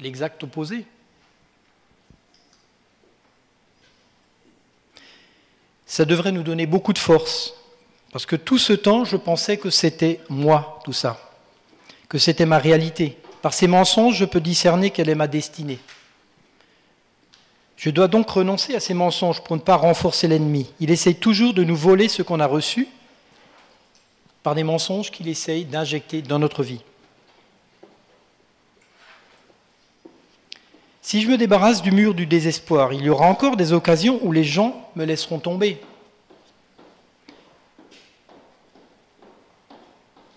L'exact 0.00 0.42
opposé. 0.42 0.86
Ça 5.88 6.04
devrait 6.04 6.32
nous 6.32 6.44
donner 6.44 6.66
beaucoup 6.66 6.92
de 6.92 6.98
force, 6.98 7.54
parce 8.12 8.26
que 8.26 8.36
tout 8.36 8.58
ce 8.58 8.74
temps, 8.74 9.04
je 9.04 9.16
pensais 9.16 9.56
que 9.56 9.70
c'était 9.70 10.20
moi, 10.28 10.78
tout 10.84 10.92
ça, 10.92 11.18
que 12.08 12.18
c'était 12.18 12.46
ma 12.46 12.58
réalité. 12.58 13.16
Par 13.42 13.54
ces 13.54 13.66
mensonges, 13.66 14.16
je 14.16 14.24
peux 14.26 14.40
discerner 14.40 14.90
quelle 14.90 15.08
est 15.08 15.14
ma 15.14 15.26
destinée. 15.26 15.78
Je 17.76 17.90
dois 17.90 18.08
donc 18.08 18.28
renoncer 18.28 18.74
à 18.74 18.80
ces 18.80 18.92
mensonges 18.92 19.42
pour 19.42 19.56
ne 19.56 19.62
pas 19.62 19.76
renforcer 19.76 20.28
l'ennemi. 20.28 20.70
Il 20.78 20.90
essaye 20.90 21.14
toujours 21.14 21.54
de 21.54 21.64
nous 21.64 21.76
voler 21.76 22.08
ce 22.08 22.22
qu'on 22.22 22.40
a 22.40 22.46
reçu, 22.46 22.86
par 24.42 24.54
des 24.54 24.64
mensonges 24.64 25.10
qu'il 25.10 25.28
essaye 25.28 25.64
d'injecter 25.64 26.20
dans 26.20 26.38
notre 26.38 26.62
vie. 26.62 26.80
Si 31.08 31.22
je 31.22 31.28
me 31.28 31.38
débarrasse 31.38 31.80
du 31.80 31.90
mur 31.90 32.12
du 32.12 32.26
désespoir, 32.26 32.92
il 32.92 33.00
y 33.00 33.08
aura 33.08 33.24
encore 33.24 33.56
des 33.56 33.72
occasions 33.72 34.20
où 34.20 34.30
les 34.30 34.44
gens 34.44 34.90
me 34.94 35.06
laisseront 35.06 35.38
tomber. 35.38 35.80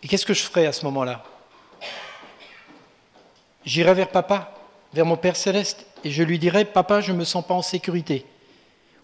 Et 0.01 0.07
qu'est-ce 0.07 0.25
que 0.25 0.33
je 0.33 0.43
ferai 0.43 0.65
à 0.65 0.71
ce 0.71 0.85
moment-là? 0.85 1.25
J'irai 3.65 3.93
vers 3.93 4.07
papa, 4.07 4.55
vers 4.93 5.05
mon 5.05 5.17
Père 5.17 5.35
céleste, 5.35 5.85
et 6.05 6.09
je 6.09 6.23
lui 6.23 6.39
dirai, 6.39 6.63
papa, 6.63 7.01
je 7.01 7.11
ne 7.11 7.17
me 7.17 7.25
sens 7.25 7.45
pas 7.45 7.53
en 7.53 7.61
sécurité. 7.61 8.25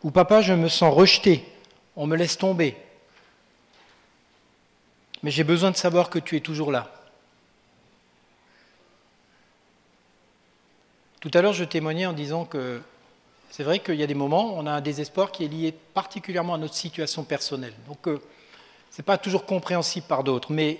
Ou 0.04 0.10
papa, 0.10 0.40
je 0.40 0.54
me 0.54 0.70
sens 0.70 0.96
rejeté, 0.96 1.44
on 1.98 2.08
me 2.08 2.16
laisse 2.16 2.38
tomber 2.38 2.78
mais 5.24 5.32
j'ai 5.32 5.44
besoin 5.44 5.72
de 5.72 5.76
savoir 5.76 6.10
que 6.10 6.20
tu 6.20 6.38
es 6.38 6.40
toujours 6.40 6.72
là. 6.72 6.97
Tout 11.20 11.32
à 11.34 11.42
l'heure, 11.42 11.54
je 11.54 11.64
témoignais 11.64 12.06
en 12.06 12.14
disant 12.14 12.46
que 12.46 12.82
c'est 13.50 13.64
vrai 13.64 13.80
qu'il 13.80 13.96
y 13.96 14.04
a 14.04 14.08
des 14.08 14.14
moments 14.14 14.54
où 14.54 14.60
on 14.60 14.68
a 14.68 14.72
un 14.72 14.82
désespoir 14.82 15.32
qui 15.32 15.46
est 15.46 15.48
lié 15.48 15.74
particulièrement 15.94 16.54
à 16.54 16.58
notre 16.58 16.76
situation 16.76 17.24
personnelle. 17.24 17.74
Donc, 17.88 18.08
euh, 18.08 18.22
ce 18.92 19.02
n'est 19.02 19.06
pas 19.06 19.18
toujours 19.18 19.46
compréhensible 19.46 20.06
par 20.06 20.24
d'autres. 20.24 20.52
Mais 20.52 20.80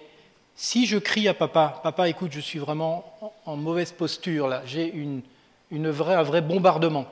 si 0.56 0.86
je 0.86 0.98
crie 0.98 1.28
à 1.28 1.34
papa, 1.34 1.80
papa, 1.82 2.08
écoute, 2.08 2.32
je 2.32 2.40
suis 2.40 2.60
vraiment 2.60 3.34
en 3.46 3.56
mauvaise 3.56 3.92
posture, 3.92 4.48
là, 4.48 4.62
j'ai 4.66 4.94
un 5.72 6.24
vrai 6.24 6.42
bombardement. 6.42 7.08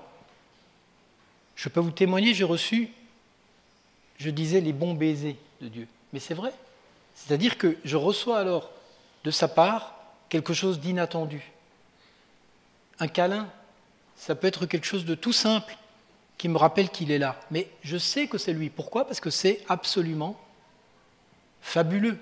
Je 1.55 1.69
peux 1.69 1.79
vous 1.79 1.91
témoigner, 1.91 2.33
j'ai 2.33 2.43
reçu, 2.43 2.89
je 4.17 4.29
disais, 4.29 4.61
les 4.61 4.73
bons 4.73 4.93
baisers 4.93 5.38
de 5.61 5.67
Dieu. 5.67 5.88
Mais 6.13 6.19
c'est 6.19 6.33
vrai. 6.33 6.51
C'est-à-dire 7.15 7.57
que 7.57 7.77
je 7.83 7.97
reçois 7.97 8.39
alors 8.39 8.69
de 9.23 9.31
sa 9.31 9.47
part 9.47 9.95
quelque 10.29 10.53
chose 10.53 10.79
d'inattendu. 10.79 11.51
Un 12.99 13.08
câlin, 13.08 13.47
ça 14.15 14.36
peut 14.36 14.47
être 14.47 14.65
quelque 14.65 14.86
chose 14.86 15.05
de 15.05 15.15
tout 15.15 15.34
simple 15.34 15.75
qui 16.38 16.49
me 16.49 16.58
rappelle 16.58 16.89
qu'il 16.89 17.12
est 17.12 17.17
là. 17.17 17.39
Mais 17.51 17.67
je 17.84 17.97
sais 17.97 18.27
que 18.27 18.38
c'est 18.38 18.53
lui. 18.53 18.69
Pourquoi? 18.69 19.05
Parce 19.05 19.19
que 19.19 19.29
c'est 19.29 19.62
absolument 19.69 20.39
fabuleux. 21.62 22.17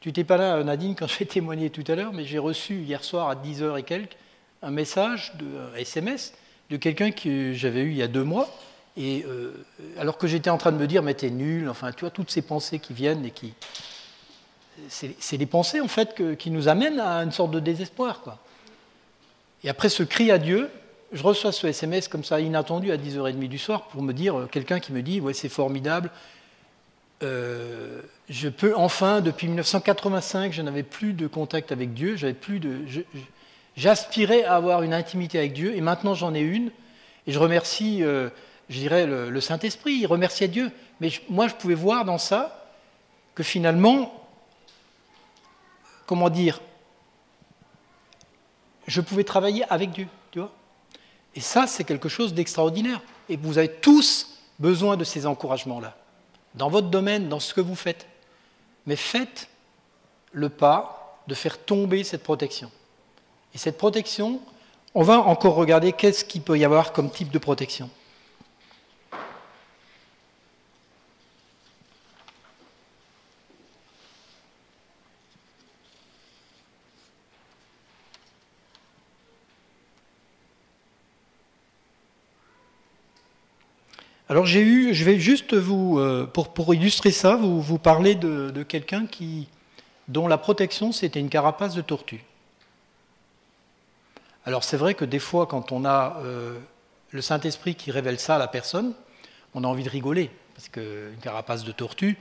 Tu 0.00 0.08
n'étais 0.08 0.24
pas 0.24 0.36
là, 0.36 0.62
Nadine, 0.62 0.94
quand 0.94 1.06
j'ai 1.08 1.26
témoigné 1.26 1.70
tout 1.70 1.84
à 1.88 1.94
l'heure, 1.94 2.12
mais 2.12 2.24
j'ai 2.24 2.38
reçu 2.38 2.82
hier 2.82 3.02
soir 3.02 3.28
à 3.28 3.34
10h 3.34 3.78
et 3.78 3.82
quelques 3.82 4.16
un 4.62 4.70
message, 4.70 5.32
un 5.40 5.76
SMS, 5.76 6.34
de 6.70 6.76
quelqu'un 6.76 7.10
que 7.10 7.52
j'avais 7.52 7.82
eu 7.82 7.90
il 7.90 7.96
y 7.96 8.02
a 8.02 8.08
deux 8.08 8.24
mois, 8.24 8.48
et 8.96 9.24
euh, 9.26 9.64
alors 9.98 10.18
que 10.18 10.26
j'étais 10.26 10.50
en 10.50 10.58
train 10.58 10.72
de 10.72 10.76
me 10.76 10.86
dire, 10.86 11.02
mais 11.02 11.14
t'es 11.14 11.30
nul, 11.30 11.68
enfin, 11.68 11.92
tu 11.92 12.00
vois, 12.00 12.10
toutes 12.10 12.30
ces 12.30 12.42
pensées 12.42 12.80
qui 12.80 12.92
viennent 12.92 13.24
et 13.24 13.30
qui. 13.30 13.54
C'est 14.88 15.36
les 15.36 15.46
pensées, 15.46 15.80
en 15.80 15.88
fait, 15.88 16.36
qui 16.36 16.50
nous 16.50 16.68
amènent 16.68 17.00
à 17.00 17.18
une 17.18 17.32
sorte 17.32 17.50
de 17.50 17.60
désespoir, 17.60 18.20
quoi. 18.22 18.38
Et 19.64 19.68
après 19.68 19.88
ce 19.88 20.02
cri 20.02 20.30
à 20.30 20.38
Dieu, 20.38 20.70
je 21.12 21.22
reçois 21.22 21.52
ce 21.52 21.66
SMS 21.66 22.08
comme 22.08 22.24
ça, 22.24 22.40
inattendu, 22.40 22.92
à 22.92 22.96
10h30 22.96 23.48
du 23.48 23.58
soir, 23.58 23.88
pour 23.88 24.02
me 24.02 24.12
dire, 24.12 24.38
euh, 24.38 24.46
quelqu'un 24.46 24.80
qui 24.80 24.92
me 24.92 25.02
dit, 25.02 25.20
ouais, 25.20 25.34
c'est 25.34 25.48
formidable, 25.48 26.10
euh, 27.22 28.02
je 28.28 28.48
peux 28.48 28.76
enfin, 28.76 29.20
depuis 29.20 29.48
1985, 29.48 30.52
je 30.52 30.62
n'avais 30.62 30.82
plus 30.82 31.14
de 31.14 31.26
contact 31.26 31.72
avec 31.72 31.94
Dieu, 31.94 32.16
j'avais 32.16 32.34
plus 32.34 32.60
de. 32.60 32.84
J'aspirais 33.76 34.44
à 34.44 34.56
avoir 34.56 34.82
une 34.82 34.94
intimité 34.94 35.38
avec 35.38 35.52
Dieu, 35.52 35.76
et 35.76 35.80
maintenant 35.80 36.14
j'en 36.14 36.34
ai 36.34 36.40
une, 36.40 36.70
et 37.26 37.32
je 37.32 37.38
remercie 37.38 38.04
je 38.68 38.78
dirais, 38.78 39.06
le, 39.06 39.40
Saint-Esprit, 39.40 39.94
il 39.94 40.06
remerciait 40.06 40.48
Dieu. 40.48 40.70
Mais 41.00 41.10
moi, 41.28 41.48
je 41.48 41.54
pouvais 41.54 41.74
voir 41.74 42.04
dans 42.04 42.18
ça 42.18 42.70
que 43.34 43.42
finalement, 43.42 44.26
comment 46.06 46.28
dire, 46.28 46.60
je 48.88 49.00
pouvais 49.00 49.24
travailler 49.24 49.64
avec 49.70 49.90
Dieu, 49.90 50.08
tu 50.30 50.40
vois. 50.40 50.50
Et 51.34 51.40
ça, 51.40 51.66
c'est 51.66 51.84
quelque 51.84 52.08
chose 52.08 52.34
d'extraordinaire. 52.34 53.00
Et 53.28 53.36
vous 53.36 53.58
avez 53.58 53.68
tous 53.68 54.38
besoin 54.58 54.96
de 54.96 55.04
ces 55.04 55.26
encouragements-là, 55.26 55.96
dans 56.54 56.68
votre 56.68 56.88
domaine, 56.88 57.28
dans 57.28 57.38
ce 57.38 57.54
que 57.54 57.60
vous 57.60 57.76
faites. 57.76 58.06
Mais 58.86 58.96
faites 58.96 59.48
le 60.32 60.48
pas 60.48 61.16
de 61.28 61.34
faire 61.34 61.58
tomber 61.58 62.02
cette 62.02 62.22
protection. 62.22 62.70
Et 63.54 63.58
cette 63.58 63.78
protection, 63.78 64.40
on 64.94 65.02
va 65.02 65.20
encore 65.20 65.54
regarder 65.54 65.92
qu'est-ce 65.92 66.24
qu'il 66.24 66.42
peut 66.42 66.58
y 66.58 66.64
avoir 66.64 66.92
comme 66.92 67.10
type 67.10 67.30
de 67.30 67.38
protection. 67.38 67.90
Alors 84.30 84.44
j'ai 84.44 84.60
eu, 84.60 84.92
je 84.92 85.04
vais 85.06 85.18
juste 85.18 85.54
vous, 85.54 85.98
euh, 85.98 86.26
pour, 86.26 86.74
illustrer 86.74 87.12
ça, 87.12 87.36
vous, 87.36 87.62
vous 87.62 87.78
parler 87.78 88.14
de, 88.14 88.62
quelqu'un 88.62 89.06
qui, 89.06 89.48
dont 90.08 90.28
la 90.28 90.36
protection 90.36 90.92
c'était 90.92 91.20
une 91.20 91.30
carapace 91.30 91.74
de 91.74 91.80
tortue. 91.80 92.22
Alors 94.44 94.64
c'est 94.64 94.76
vrai 94.76 94.92
que 94.92 95.06
des 95.06 95.18
fois, 95.18 95.46
quand 95.46 95.72
on 95.72 95.86
a 95.86 96.18
euh, 96.24 96.58
le 97.10 97.22
Saint-Esprit 97.22 97.74
qui 97.74 97.90
révèle 97.90 98.20
ça 98.20 98.36
à 98.36 98.38
la 98.38 98.48
personne, 98.48 98.92
on 99.54 99.64
a 99.64 99.66
envie 99.66 99.82
de 99.82 99.88
rigoler, 99.88 100.30
parce 100.54 100.68
qu'une 100.68 101.16
carapace 101.22 101.64
de 101.64 101.72
tortue. 101.72 102.18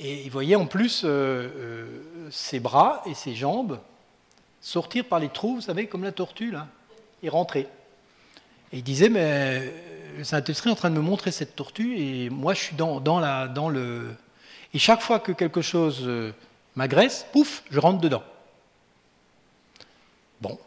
Et 0.00 0.24
il 0.24 0.30
voyait 0.30 0.56
en 0.56 0.66
plus 0.66 1.02
euh, 1.04 2.02
ses 2.32 2.58
bras 2.58 3.02
et 3.06 3.14
ses 3.14 3.34
jambes 3.36 3.78
sortir 4.60 5.04
par 5.04 5.20
les 5.20 5.28
trous, 5.28 5.54
vous 5.54 5.60
savez, 5.60 5.86
comme 5.86 6.02
la 6.02 6.10
tortue, 6.10 6.50
là, 6.50 6.66
et 7.22 7.28
rentrer. 7.28 7.68
Et 8.72 8.78
il 8.78 8.82
disait, 8.82 9.08
mais 9.08 9.72
le 10.16 10.24
Saint-Esprit 10.24 10.70
est 10.70 10.72
en 10.72 10.76
train 10.76 10.90
de 10.90 10.96
me 10.96 11.02
montrer 11.02 11.30
cette 11.30 11.54
tortue, 11.56 11.98
et 11.98 12.30
moi 12.30 12.54
je 12.54 12.60
suis 12.60 12.76
dans, 12.76 13.20
la, 13.20 13.48
dans 13.48 13.68
le... 13.68 14.14
Et 14.72 14.78
chaque 14.78 15.02
fois 15.02 15.20
que 15.20 15.32
quelque 15.32 15.60
chose 15.60 16.08
m'agresse, 16.74 17.26
pouf, 17.32 17.62
je 17.70 17.78
rentre 17.78 18.00
dedans. 18.00 18.22
Bon. 20.40 20.58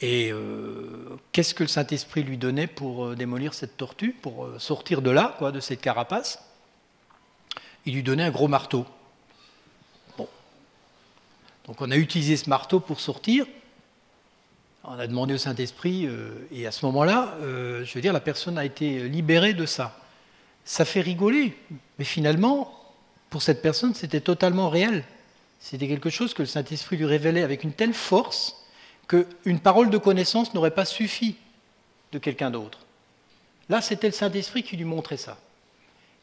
Et 0.00 0.30
euh, 0.30 1.18
qu'est-ce 1.32 1.54
que 1.54 1.64
le 1.64 1.68
Saint-Esprit 1.68 2.22
lui 2.22 2.38
donnait 2.38 2.66
pour 2.66 3.06
euh, 3.06 3.16
démolir 3.16 3.52
cette 3.52 3.76
tortue, 3.76 4.12
pour 4.12 4.44
euh, 4.44 4.58
sortir 4.58 5.02
de 5.02 5.10
là, 5.10 5.34
quoi, 5.38 5.50
de 5.50 5.60
cette 5.60 5.80
carapace? 5.80 6.42
Il 7.84 7.94
lui 7.94 8.02
donnait 8.02 8.22
un 8.22 8.30
gros 8.30 8.48
marteau. 8.48 8.86
Bon. 10.16 10.28
Donc 11.66 11.80
on 11.80 11.90
a 11.90 11.96
utilisé 11.96 12.36
ce 12.36 12.48
marteau 12.48 12.80
pour 12.80 13.00
sortir. 13.00 13.46
On 14.84 14.98
a 14.98 15.06
demandé 15.06 15.34
au 15.34 15.38
Saint-Esprit, 15.38 16.08
et 16.52 16.66
à 16.66 16.70
ce 16.70 16.86
moment-là, 16.86 17.36
je 17.42 17.92
veux 17.92 18.00
dire, 18.00 18.12
la 18.12 18.20
personne 18.20 18.56
a 18.56 18.64
été 18.64 19.08
libérée 19.08 19.52
de 19.52 19.66
ça. 19.66 19.98
Ça 20.64 20.84
fait 20.84 21.00
rigoler, 21.00 21.56
mais 21.98 22.04
finalement, 22.04 22.74
pour 23.28 23.42
cette 23.42 23.60
personne, 23.60 23.94
c'était 23.94 24.20
totalement 24.20 24.70
réel. 24.70 25.04
C'était 25.60 25.88
quelque 25.88 26.10
chose 26.10 26.32
que 26.32 26.42
le 26.42 26.46
Saint-Esprit 26.46 26.96
lui 26.96 27.04
révélait 27.04 27.42
avec 27.42 27.64
une 27.64 27.72
telle 27.72 27.92
force 27.92 28.64
qu'une 29.08 29.60
parole 29.60 29.90
de 29.90 29.98
connaissance 29.98 30.54
n'aurait 30.54 30.70
pas 30.70 30.84
suffi 30.84 31.36
de 32.12 32.18
quelqu'un 32.18 32.50
d'autre. 32.50 32.78
Là, 33.68 33.82
c'était 33.82 34.06
le 34.06 34.12
Saint-Esprit 34.12 34.62
qui 34.62 34.76
lui 34.76 34.84
montrait 34.84 35.16
ça. 35.16 35.38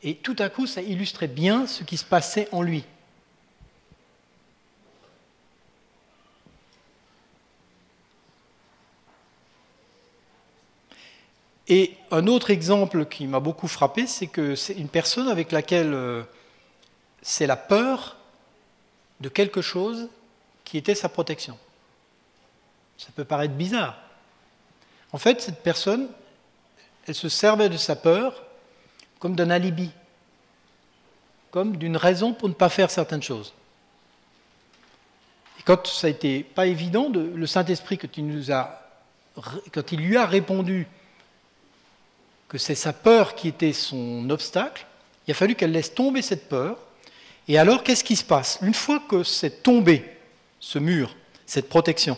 Et 0.02 0.16
tout 0.16 0.36
à 0.40 0.50
coup, 0.50 0.66
ça 0.66 0.82
illustrait 0.82 1.28
bien 1.28 1.68
ce 1.68 1.84
qui 1.84 1.98
se 1.98 2.06
passait 2.06 2.48
en 2.52 2.62
lui. 2.62 2.84
Et 11.68 11.96
un 12.12 12.28
autre 12.28 12.52
exemple 12.52 13.06
qui 13.06 13.26
m'a 13.26 13.40
beaucoup 13.40 13.68
frappé, 13.68 14.06
c'est 14.06 14.28
que 14.28 14.56
c'est 14.56 14.74
une 14.74 14.90
personne 14.90 15.28
avec 15.28 15.52
laquelle 15.52 15.94
euh, 15.94 16.24
c'est 17.22 17.48
la 17.48 17.56
peur 17.56 18.18
de 19.20 19.30
quelque 19.30 19.62
chose 19.62 20.10
qui 20.64 20.78
était 20.78 20.96
sa 20.96 21.10
protection. 21.10 21.58
Ça 22.98 23.08
peut 23.16 23.26
paraître 23.26 23.56
bizarre. 23.56 23.98
En 25.12 25.18
fait, 25.18 25.42
cette 25.42 25.64
personne, 25.64 26.08
elle 27.08 27.16
se 27.16 27.30
servait 27.30 27.70
de 27.70 27.78
sa 27.78 27.96
peur 27.96 28.44
comme 29.20 29.36
d'un 29.36 29.50
alibi, 29.50 29.90
comme 31.50 31.78
d'une 31.78 31.98
raison 31.98 32.34
pour 32.34 32.48
ne 32.48 32.54
pas 32.54 32.70
faire 32.70 32.92
certaines 32.92 33.24
choses. 33.24 33.54
Et 35.60 35.64
quand 35.64 35.88
ça 35.88 36.10
été 36.10 36.44
pas 36.44 36.68
évident, 36.68 37.10
de, 37.10 37.22
le 37.22 37.48
Saint-Esprit, 37.48 37.98
quand 37.98 38.18
il 38.18 40.00
lui 40.00 40.18
a 40.18 40.26
répondu 40.26 40.88
que 42.56 42.62
c'est 42.62 42.74
sa 42.74 42.94
peur 42.94 43.36
qui 43.36 43.50
était 43.50 43.74
son 43.74 44.30
obstacle, 44.30 44.86
il 45.28 45.32
a 45.32 45.34
fallu 45.34 45.56
qu'elle 45.56 45.74
laisse 45.74 45.94
tomber 45.94 46.22
cette 46.22 46.48
peur. 46.48 46.78
Et 47.50 47.58
alors, 47.58 47.84
qu'est-ce 47.84 48.06
qui 48.06 48.16
se 48.16 48.24
passe? 48.24 48.60
Une 48.62 48.74
fois 48.74 49.04
que 49.10 49.24
c'est 49.24 49.62
tombé, 49.62 50.06
ce 50.62 50.80
mur, 50.80 51.14
cette 51.46 51.68
protection, 51.68 52.18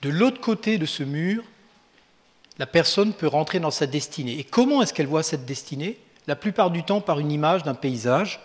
de 0.00 0.08
l'autre 0.08 0.40
côté 0.40 0.78
de 0.78 0.86
ce 0.86 1.02
mur, 1.02 1.44
la 2.56 2.64
personne 2.64 3.12
peut 3.12 3.26
rentrer 3.26 3.60
dans 3.60 3.70
sa 3.70 3.86
destinée. 3.86 4.38
Et 4.38 4.44
comment 4.44 4.80
est-ce 4.80 4.94
qu'elle 4.94 5.06
voit 5.06 5.22
cette 5.22 5.44
destinée? 5.44 5.98
La 6.26 6.34
plupart 6.34 6.70
du 6.70 6.84
temps 6.84 7.02
par 7.02 7.18
une 7.18 7.30
image 7.30 7.62
d'un 7.62 7.74
paysage 7.74 8.40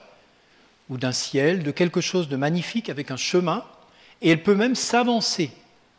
ou 0.89 0.97
d'un 0.97 1.13
ciel, 1.13 1.63
de 1.63 1.71
quelque 1.71 2.01
chose 2.01 2.27
de 2.27 2.35
magnifique 2.35 2.89
avec 2.89 3.11
un 3.11 3.17
chemin, 3.17 3.63
et 4.21 4.29
elle 4.29 4.43
peut 4.43 4.55
même 4.55 4.75
s'avancer 4.75 5.51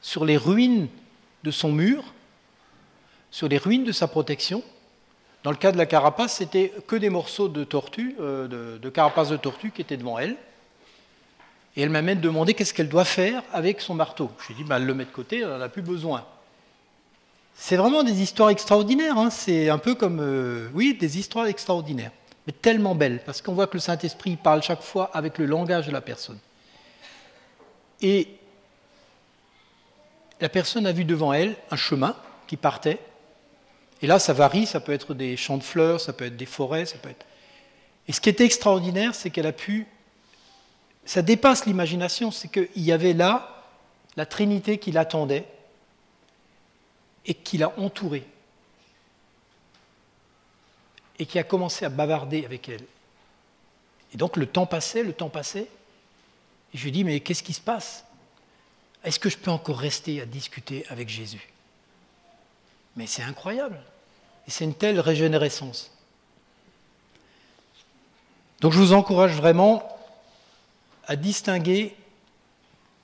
sur 0.02 0.26
les 0.26 0.36
ruines 0.36 0.88
de 1.44 1.50
son 1.50 1.72
mur, 1.72 2.12
sur 3.30 3.48
les 3.48 3.58
ruines 3.58 3.84
de 3.84 3.92
sa 3.92 4.08
protection. 4.08 4.62
Dans 5.44 5.50
le 5.50 5.56
cas 5.56 5.72
de 5.72 5.78
la 5.78 5.86
carapace, 5.86 6.34
c'était 6.34 6.72
que 6.86 6.96
des 6.96 7.10
morceaux 7.10 7.48
de 7.48 7.64
tortue, 7.64 8.16
euh, 8.20 8.78
de, 8.78 8.88
carapace 8.90 9.28
de 9.28 9.36
tortue 9.36 9.70
qui 9.70 9.82
étaient 9.82 9.96
devant 9.96 10.18
elle. 10.18 10.36
Et 11.76 11.82
elle 11.82 11.90
m'a 11.90 12.02
même 12.02 12.20
demandé 12.20 12.54
qu'est-ce 12.54 12.74
qu'elle 12.74 12.88
doit 12.88 13.04
faire 13.04 13.42
avec 13.52 13.80
son 13.80 13.94
marteau. 13.94 14.30
Je 14.40 14.48
lui 14.48 14.54
ai 14.54 14.56
dit, 14.56 14.64
bah, 14.64 14.78
le 14.78 14.94
met 14.94 15.04
de 15.04 15.10
côté, 15.10 15.40
elle 15.40 15.48
n'en 15.48 15.60
a 15.60 15.68
plus 15.68 15.82
besoin. 15.82 16.24
C'est 17.54 17.76
vraiment 17.76 18.02
des 18.02 18.20
histoires 18.20 18.50
extraordinaires. 18.50 19.16
Hein. 19.18 19.30
C'est 19.30 19.68
un 19.68 19.78
peu 19.78 19.94
comme, 19.94 20.20
euh, 20.20 20.68
oui, 20.74 20.96
des 20.98 21.18
histoires 21.18 21.46
extraordinaires, 21.46 22.12
mais 22.46 22.52
tellement 22.52 22.94
belles, 22.94 23.20
parce 23.24 23.42
qu'on 23.42 23.52
voit 23.52 23.66
que 23.66 23.74
le 23.74 23.80
Saint-Esprit 23.80 24.36
parle 24.36 24.62
chaque 24.62 24.82
fois 24.82 25.10
avec 25.14 25.38
le 25.38 25.46
langage 25.46 25.86
de 25.86 25.92
la 25.92 26.00
personne. 26.00 26.38
Et 28.00 28.28
la 30.40 30.48
personne 30.48 30.86
a 30.86 30.92
vu 30.92 31.04
devant 31.04 31.32
elle 31.32 31.56
un 31.70 31.76
chemin 31.76 32.14
qui 32.46 32.56
partait. 32.56 32.98
Et 34.00 34.06
là, 34.06 34.18
ça 34.18 34.32
varie, 34.32 34.66
ça 34.66 34.80
peut 34.80 34.92
être 34.92 35.14
des 35.14 35.36
champs 35.36 35.58
de 35.58 35.62
fleurs, 35.62 36.00
ça 36.00 36.12
peut 36.12 36.26
être 36.26 36.36
des 36.36 36.46
forêts, 36.46 36.86
ça 36.86 36.98
peut 36.98 37.10
être. 37.10 37.26
Et 38.06 38.12
ce 38.12 38.20
qui 38.20 38.28
était 38.28 38.44
extraordinaire, 38.44 39.14
c'est 39.14 39.30
qu'elle 39.30 39.46
a 39.46 39.52
pu 39.52 39.86
ça 41.08 41.22
dépasse 41.22 41.64
l'imagination, 41.64 42.30
c'est 42.30 42.48
qu'il 42.48 42.82
y 42.82 42.92
avait 42.92 43.14
là 43.14 43.64
la 44.16 44.26
Trinité 44.26 44.76
qui 44.76 44.92
l'attendait 44.92 45.46
et 47.24 47.32
qui 47.32 47.56
l'a 47.56 47.72
entourée 47.78 48.26
et 51.18 51.24
qui 51.24 51.38
a 51.38 51.44
commencé 51.44 51.86
à 51.86 51.88
bavarder 51.88 52.44
avec 52.44 52.68
elle. 52.68 52.84
Et 54.12 54.18
donc 54.18 54.36
le 54.36 54.46
temps 54.46 54.66
passait, 54.66 55.02
le 55.02 55.14
temps 55.14 55.30
passait, 55.30 55.66
et 56.74 56.76
je 56.76 56.84
lui 56.84 56.92
dis, 56.92 57.04
mais 57.04 57.20
qu'est-ce 57.20 57.42
qui 57.42 57.54
se 57.54 57.60
passe? 57.60 58.04
Est-ce 59.02 59.18
que 59.18 59.30
je 59.30 59.38
peux 59.38 59.50
encore 59.50 59.78
rester 59.78 60.20
à 60.20 60.26
discuter 60.26 60.84
avec 60.90 61.08
Jésus? 61.08 61.48
Mais 62.98 63.06
c'est 63.06 63.22
incroyable. 63.22 63.80
Et 64.48 64.50
c'est 64.50 64.64
une 64.64 64.74
telle 64.74 64.98
régénérescence. 64.98 65.92
Donc 68.60 68.72
je 68.72 68.78
vous 68.78 68.92
encourage 68.92 69.36
vraiment 69.36 69.88
à 71.06 71.14
distinguer 71.14 71.94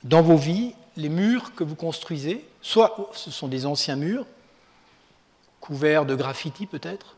dans 0.03 0.21
vos 0.21 0.37
vies 0.37 0.75
les 0.97 1.09
murs 1.09 1.55
que 1.55 1.63
vous 1.63 1.77
construisez. 1.77 2.45
Soit 2.61 3.09
ce 3.15 3.31
sont 3.31 3.47
des 3.47 3.67
anciens 3.67 3.95
murs, 3.95 4.27
couverts 5.61 6.07
de 6.07 6.17
graffiti 6.17 6.67
peut-être, 6.67 7.15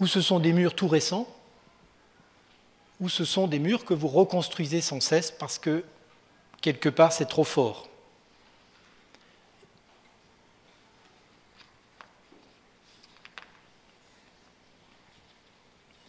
ou 0.00 0.06
ce 0.06 0.20
sont 0.20 0.38
des 0.38 0.52
murs 0.52 0.74
tout 0.74 0.86
récents, 0.86 1.26
ou 3.00 3.08
ce 3.08 3.24
sont 3.24 3.46
des 3.46 3.58
murs 3.58 3.86
que 3.86 3.94
vous 3.94 4.08
reconstruisez 4.08 4.82
sans 4.82 5.00
cesse 5.00 5.30
parce 5.30 5.58
que 5.58 5.82
quelque 6.60 6.90
part 6.90 7.12
c'est 7.12 7.24
trop 7.24 7.44
fort. 7.44 7.89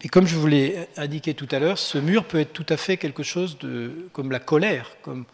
Et 0.04 0.10
comme 0.10 0.26
je 0.26 0.36
vous 0.36 0.48
l'ai 0.48 0.88
indiqué 0.98 1.34
tout 1.34 1.48
à 1.52 1.60
l'heure, 1.60 1.78
ce 1.78 1.98
mur 1.98 2.26
peut 2.26 2.40
être 2.40 2.54
tout 2.54 2.66
à 2.70 2.78
fait 2.78 2.98
quelque 2.98 3.24
chose 3.24 3.58
de, 3.60 4.10
comme 4.14 4.32
la 4.32 4.40
colère. 4.40 4.92
Comme... 5.04 5.26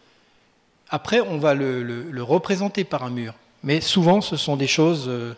Après, 0.90 1.22
on 1.22 1.38
va 1.38 1.54
le, 1.54 2.22
représenter 2.22 2.84
par 2.84 3.04
un 3.04 3.10
mur. 3.10 3.34
Mais 3.64 3.80
souvent, 3.82 4.20
ce 4.22 4.36
sont 4.36 4.58
des 4.58 4.68
choses 4.68 5.06
euh, 5.08 5.34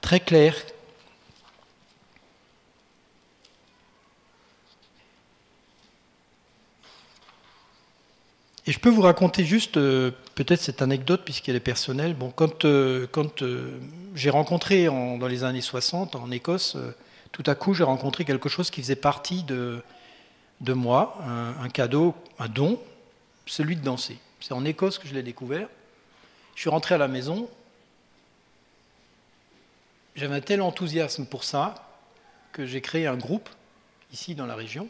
très 0.00 0.20
claires. 0.20 0.56
Et 8.66 8.72
je 8.72 8.78
peux 8.78 8.88
vous 8.88 9.02
raconter 9.02 9.44
juste 9.44 9.76
euh, 9.76 10.10
peut-être 10.36 10.60
cette 10.60 10.80
anecdote 10.80 11.22
puisqu'elle 11.24 11.56
est 11.56 11.60
personnelle. 11.60 12.14
Bon, 12.14 12.30
quand, 12.30 12.64
euh, 12.64 13.06
quand 13.10 13.44
j'ai 14.14 14.30
rencontré 14.30 14.86
dans 14.86 15.26
les 15.28 15.44
années 15.44 15.60
60 15.60 16.14
en 16.14 16.30
Écosse 16.30 16.76
tout 17.34 17.42
à 17.48 17.56
coup, 17.56 17.74
j'ai 17.74 17.82
rencontré 17.82 18.24
quelque 18.24 18.48
chose 18.48 18.70
qui 18.70 18.80
faisait 18.80 18.94
partie 18.94 19.42
de, 19.42 19.82
moi, 20.68 21.18
un, 21.60 21.68
cadeau, 21.68 22.14
un 22.38 22.48
don, 22.48 22.80
celui 23.44 23.74
de 23.74 23.82
danser. 23.82 24.18
C'est 24.38 24.54
en 24.54 24.64
Écosse 24.64 24.98
que 24.98 25.08
je 25.08 25.14
l'ai 25.14 25.24
découvert. 25.24 25.68
Je 26.54 26.60
suis 26.60 26.70
rentré 26.70 26.94
à 26.94 26.98
la 26.98 27.08
maison. 27.08 27.50
J'avais 30.14 30.36
un 30.36 30.40
tel 30.40 30.62
enthousiasme 30.62 31.26
pour 31.26 31.42
ça 31.42 31.74
que 32.52 32.66
j'ai 32.66 32.80
créé 32.80 33.08
un 33.08 33.16
groupe 33.16 33.48
ici 34.12 34.36
dans 34.36 34.46
la 34.46 34.54
région. 34.54 34.88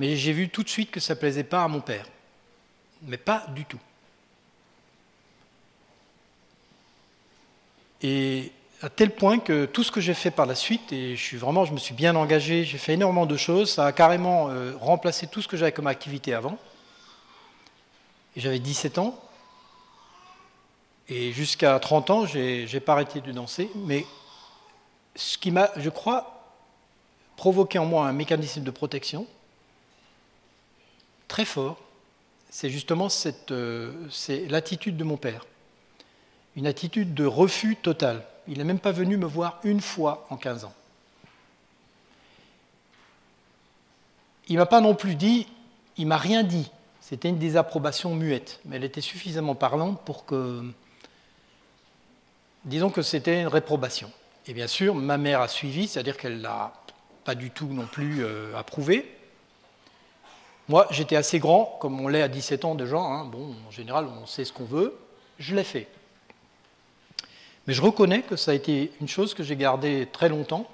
Mais 0.00 0.16
j'ai 0.16 0.32
vu 0.32 0.48
tout 0.48 0.64
de 0.64 0.68
suite 0.68 0.90
que 0.90 0.98
ça 0.98 1.14
ne 1.14 1.20
plaisait 1.20 1.44
pas 1.44 1.62
à 1.62 1.68
mon 1.68 1.80
père. 1.80 2.06
Mais 3.02 3.16
pas 3.16 3.46
du 3.54 3.64
tout. 3.64 3.78
Et 8.02 8.50
à 8.80 8.88
tel 8.88 9.14
point 9.14 9.38
que 9.38 9.64
tout 9.64 9.82
ce 9.82 9.90
que 9.90 10.00
j'ai 10.00 10.14
fait 10.14 10.30
par 10.30 10.46
la 10.46 10.54
suite, 10.54 10.92
et 10.92 11.16
je 11.16 11.22
suis 11.22 11.36
vraiment, 11.36 11.64
je 11.64 11.72
me 11.72 11.78
suis 11.78 11.94
bien 11.94 12.14
engagé, 12.14 12.64
j'ai 12.64 12.78
fait 12.78 12.94
énormément 12.94 13.26
de 13.26 13.36
choses, 13.36 13.72
ça 13.72 13.86
a 13.86 13.92
carrément 13.92 14.50
euh, 14.50 14.76
remplacé 14.80 15.26
tout 15.26 15.42
ce 15.42 15.48
que 15.48 15.56
j'avais 15.56 15.72
comme 15.72 15.88
activité 15.88 16.32
avant. 16.32 16.58
J'avais 18.36 18.60
17 18.60 18.98
ans. 18.98 19.18
Et 21.08 21.32
jusqu'à 21.32 21.78
30 21.78 22.10
ans, 22.10 22.26
je 22.26 22.72
n'ai 22.72 22.80
pas 22.80 22.92
arrêté 22.92 23.20
de 23.20 23.32
danser. 23.32 23.70
Mais 23.74 24.04
ce 25.16 25.38
qui 25.38 25.50
m'a, 25.50 25.70
je 25.76 25.90
crois, 25.90 26.44
provoqué 27.36 27.78
en 27.78 27.86
moi 27.86 28.06
un 28.06 28.12
mécanisme 28.12 28.62
de 28.62 28.70
protection 28.70 29.26
très 31.26 31.44
fort, 31.44 31.78
c'est 32.50 32.70
justement 32.70 33.08
cette, 33.08 33.50
euh, 33.50 33.92
c'est 34.10 34.46
l'attitude 34.48 34.96
de 34.96 35.04
mon 35.04 35.16
père. 35.16 35.46
Une 36.56 36.66
attitude 36.66 37.14
de 37.14 37.24
refus 37.24 37.76
total. 37.76 38.24
Il 38.48 38.58
n'est 38.58 38.64
même 38.64 38.78
pas 38.78 38.92
venu 38.92 39.16
me 39.16 39.26
voir 39.26 39.60
une 39.62 39.80
fois 39.80 40.26
en 40.30 40.36
15 40.36 40.64
ans. 40.64 40.72
Il 44.48 44.54
ne 44.54 44.60
m'a 44.60 44.66
pas 44.66 44.80
non 44.80 44.94
plus 44.94 45.14
dit, 45.14 45.46
il 45.98 46.06
m'a 46.06 46.16
rien 46.16 46.42
dit. 46.42 46.70
C'était 47.00 47.28
une 47.28 47.38
désapprobation 47.38 48.14
muette, 48.14 48.60
mais 48.64 48.76
elle 48.76 48.84
était 48.84 49.00
suffisamment 49.00 49.54
parlante 49.54 50.00
pour 50.04 50.24
que, 50.24 50.62
disons 52.64 52.90
que 52.90 53.02
c'était 53.02 53.40
une 53.40 53.48
réprobation. 53.48 54.10
Et 54.46 54.54
bien 54.54 54.66
sûr, 54.66 54.94
ma 54.94 55.18
mère 55.18 55.42
a 55.42 55.48
suivi, 55.48 55.86
c'est-à-dire 55.86 56.16
qu'elle 56.16 56.40
l'a 56.40 56.72
pas 57.24 57.34
du 57.34 57.50
tout 57.50 57.66
non 57.66 57.86
plus 57.86 58.24
euh, 58.24 58.56
approuvé. 58.56 59.14
Moi, 60.68 60.86
j'étais 60.90 61.16
assez 61.16 61.38
grand, 61.38 61.76
comme 61.80 62.00
on 62.00 62.08
l'est 62.08 62.22
à 62.22 62.28
17 62.28 62.64
ans 62.64 62.74
déjà. 62.74 62.98
Hein. 62.98 63.24
Bon, 63.26 63.54
en 63.66 63.70
général, 63.70 64.06
on 64.06 64.26
sait 64.26 64.44
ce 64.44 64.52
qu'on 64.52 64.64
veut. 64.64 64.98
Je 65.38 65.54
l'ai 65.54 65.64
fait. 65.64 65.88
Mais 67.68 67.74
je 67.74 67.82
reconnais 67.82 68.22
que 68.22 68.34
ça 68.34 68.52
a 68.52 68.54
été 68.54 68.92
une 68.98 69.08
chose 69.08 69.34
que 69.34 69.42
j'ai 69.42 69.54
gardée 69.54 70.08
très 70.10 70.30
longtemps. 70.30 70.66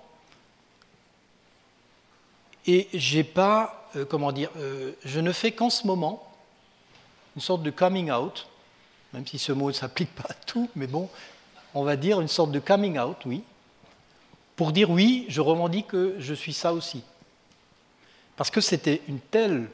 Et 2.68 2.88
j'ai 2.94 3.24
pas, 3.24 3.90
euh, 3.96 4.04
comment 4.04 4.30
dire, 4.30 4.48
euh, 4.58 4.92
je 5.04 5.18
ne 5.18 5.32
fais 5.32 5.50
qu'en 5.50 5.70
ce 5.70 5.88
moment 5.88 6.22
une 7.34 7.42
sorte 7.42 7.64
de 7.64 7.72
coming 7.72 8.12
out, 8.12 8.46
même 9.12 9.26
si 9.26 9.40
ce 9.40 9.50
mot 9.50 9.68
ne 9.68 9.72
s'applique 9.72 10.14
pas 10.14 10.28
à 10.30 10.34
tout, 10.34 10.70
mais 10.76 10.86
bon, 10.86 11.10
on 11.74 11.82
va 11.82 11.96
dire 11.96 12.20
une 12.20 12.28
sorte 12.28 12.52
de 12.52 12.60
coming 12.60 12.96
out, 12.96 13.16
oui, 13.26 13.42
pour 14.54 14.70
dire 14.70 14.88
oui, 14.88 15.26
je 15.28 15.40
revendique 15.40 15.88
que 15.88 16.14
je 16.20 16.32
suis 16.32 16.52
ça 16.52 16.72
aussi. 16.72 17.02
Parce 18.36 18.50
que 18.50 18.60
c'était 18.60 19.02
une 19.08 19.18
telle 19.18 19.68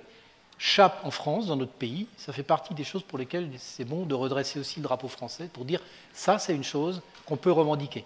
chape 0.61 1.01
en 1.05 1.11
France, 1.11 1.46
dans 1.46 1.57
notre 1.57 1.73
pays, 1.73 2.07
ça 2.18 2.35
fait 2.35 2.42
partie 2.42 2.75
des 2.75 2.85
choses 2.85 3.03
pour 3.03 3.16
lesquelles 3.18 3.49
c'est 3.57 3.87
bon 3.87 4.05
de 4.05 4.14
redresser 4.14 4.61
aussi 4.61 4.79
le 4.79 4.83
drapeau 4.83 5.09
français, 5.09 5.49
pour 5.51 5.64
dire 5.64 5.81
ça 6.12 6.38
c'est 6.38 6.55
une 6.55 6.64
chose 6.64 7.01
qu'on 7.25 7.38
peut 7.38 7.51
revendiquer. 7.51 8.05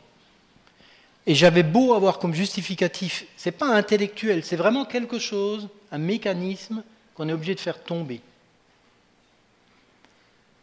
Et 1.27 1.35
j'avais 1.35 1.65
beau 1.65 1.95
avoir 1.95 2.21
comme 2.21 2.33
justificatif, 2.33 3.27
c'est 3.37 3.51
pas 3.51 3.75
intellectuel, 3.75 4.45
c'est 4.45 4.55
vraiment 4.55 4.85
quelque 4.85 5.19
chose, 5.19 5.69
un 5.91 5.99
mécanisme 5.99 6.85
qu'on 7.17 7.29
est 7.29 7.33
obligé 7.33 7.57
de 7.57 7.61
faire 7.61 7.83
tomber. 7.83 8.21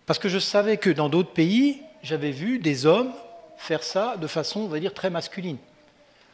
Parce 0.05 0.17
que 0.17 0.29
je 0.29 0.39
savais 0.39 0.77
que 0.77 0.89
dans 0.89 1.09
d'autres 1.09 1.33
pays, 1.33 1.81
j'avais 2.03 2.31
vu 2.31 2.59
des 2.59 2.85
hommes 2.85 3.11
faire 3.57 3.83
ça 3.83 4.15
de 4.15 4.27
façon, 4.27 4.61
on 4.61 4.67
va 4.67 4.79
dire, 4.79 4.93
très 4.93 5.09
masculine 5.09 5.57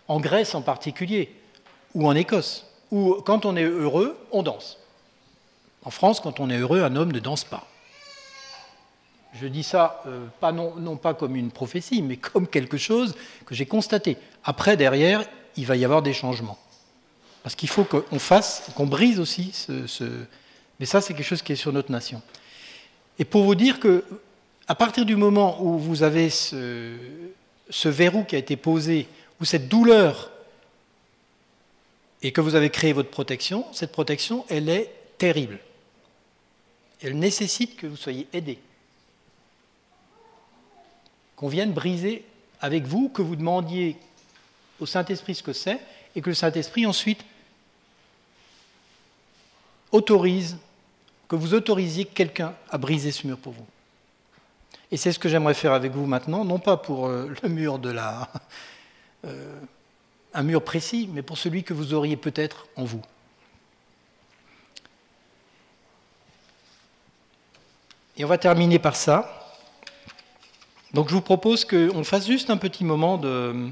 en 0.08 0.20
Grèce 0.20 0.54
en 0.54 0.62
particulier, 0.62 1.34
ou 1.96 2.08
en 2.08 2.16
Écosse, 2.16 2.66
où 2.92 3.16
quand 3.26 3.46
on 3.46 3.58
est 3.58 3.64
heureux, 3.64 4.18
on 4.32 4.44
danse. 4.44 4.78
En 5.84 5.90
France, 5.90 6.20
quand 6.20 6.40
on 6.40 6.50
est 6.50 6.58
heureux, 6.58 6.82
un 6.82 6.96
homme 6.96 7.12
ne 7.12 7.20
danse 7.20 7.44
pas. 7.44 7.68
Je 9.34 9.48
dis 9.48 9.64
ça 9.64 10.02
euh, 10.08 10.28
non, 10.52 10.98
pas 10.98 11.14
comme 11.14 11.36
une 11.36 11.52
prophétie, 11.52 12.02
mais 12.02 12.18
comme 12.18 12.48
quelque 12.48 12.78
chose 12.78 13.16
que 13.46 13.54
j'ai 13.54 13.66
constaté. 13.66 14.18
Après, 14.44 14.78
derrière, 14.78 15.24
il 15.56 15.66
va 15.66 15.76
y 15.76 15.86
avoir 15.86 16.02
des 16.02 16.14
changements. 16.14 16.58
Parce 17.44 17.56
qu'il 17.56 17.70
faut 17.70 17.84
qu'on 17.84 18.20
fasse, 18.20 18.64
qu'on 18.76 18.88
brise 18.88 19.20
aussi 19.20 19.52
ce, 19.54 20.04
Mais 20.80 20.86
ça, 20.86 21.02
c'est 21.02 21.14
quelque 21.14 21.26
chose 21.26 21.42
qui 21.42 21.54
est 21.54 21.58
sur 21.58 21.72
notre 21.72 21.92
nation. 21.92 22.22
Et 23.20 23.26
pour 23.26 23.44
vous 23.44 23.56
dire 23.56 23.80
que, 23.80 24.04
à 24.68 24.76
partir 24.76 25.06
du 25.06 25.16
moment 25.16 25.62
où 25.62 25.78
vous 25.78 26.04
avez 26.04 26.30
ce, 26.30 26.96
ce 27.70 27.90
verrou 27.90 28.24
qui 28.24 28.36
a 28.36 28.40
été 28.40 28.58
posé 28.58 29.08
ou 29.40 29.46
cette 29.46 29.68
douleur 29.70 30.32
et 32.22 32.32
que 32.32 32.42
vous 32.42 32.56
avez 32.56 32.70
créé 32.70 32.94
votre 32.94 33.10
protection, 33.10 33.66
cette 33.72 33.92
protection, 33.92 34.46
elle 34.50 34.70
est 34.70 34.92
terrible. 35.18 35.60
Elle 37.02 37.18
nécessite 37.18 37.78
que 37.78 37.88
vous 37.88 37.98
soyez 37.98 38.28
aidé. 38.34 38.60
Qu'on 41.36 41.48
vienne 41.48 41.72
briser 41.72 42.26
avec 42.60 42.86
vous, 42.86 43.10
que 43.10 43.22
vous 43.22 43.36
demandiez 43.36 43.98
au 44.80 44.86
Saint-Esprit 44.86 45.36
ce 45.36 45.44
que 45.44 45.54
c'est, 45.54 45.80
et 46.16 46.22
que 46.22 46.30
le 46.30 46.36
Saint-Esprit 46.36 46.86
ensuite 46.86 47.24
autorise, 49.92 50.58
que 51.28 51.36
vous 51.36 51.54
autorisiez 51.54 52.06
quelqu'un 52.06 52.56
à 52.70 52.78
briser 52.78 53.12
ce 53.12 53.28
mur 53.28 53.38
pour 53.38 53.54
vous. 53.54 53.66
Et 54.92 54.98
c'est 54.98 55.12
ce 55.12 55.20
que 55.20 55.30
j'aimerais 55.30 55.54
faire 55.54 55.74
avec 55.74 55.92
vous 55.92 56.06
maintenant, 56.06 56.46
non 56.46 56.60
pas 56.60 56.78
pour 56.78 57.08
euh, 57.08 57.34
le 57.44 57.50
mur 57.50 57.80
de 57.80 57.90
la, 57.90 58.30
euh, 59.26 59.60
un 60.34 60.44
mur 60.44 60.64
précis, 60.64 61.10
mais 61.12 61.22
pour 61.22 61.38
celui 61.38 61.64
que 61.64 61.74
vous 61.74 61.94
auriez 61.94 62.18
peut-être 62.18 62.68
en 62.76 62.86
vous. 62.86 63.02
Et 68.18 68.26
on 68.26 68.28
va 68.28 68.38
terminer 68.38 68.80
par 68.80 68.96
ça. 68.96 69.56
Donc 70.94 71.10
je 71.10 71.14
vous 71.14 71.22
propose 71.22 71.66
qu'on 71.66 72.04
fasse 72.04 72.26
juste 72.26 72.50
un 72.50 72.58
petit 72.58 72.84
moment 72.84 73.18
de, 73.18 73.70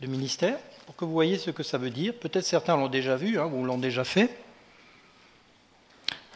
ministère 0.00 0.58
pour 0.86 0.96
que 0.96 1.04
vous 1.04 1.12
voyez 1.12 1.36
ce 1.36 1.50
que 1.50 1.62
ça 1.62 1.76
veut 1.76 1.90
dire. 1.90 2.14
Peut-être 2.14 2.46
certains 2.46 2.74
l'ont 2.76 2.88
déjà 2.88 3.16
vu 3.16 3.38
hein, 3.38 3.50
ou 3.52 3.64
l'ont 3.64 3.76
déjà 3.76 4.04
fait. 4.04 4.30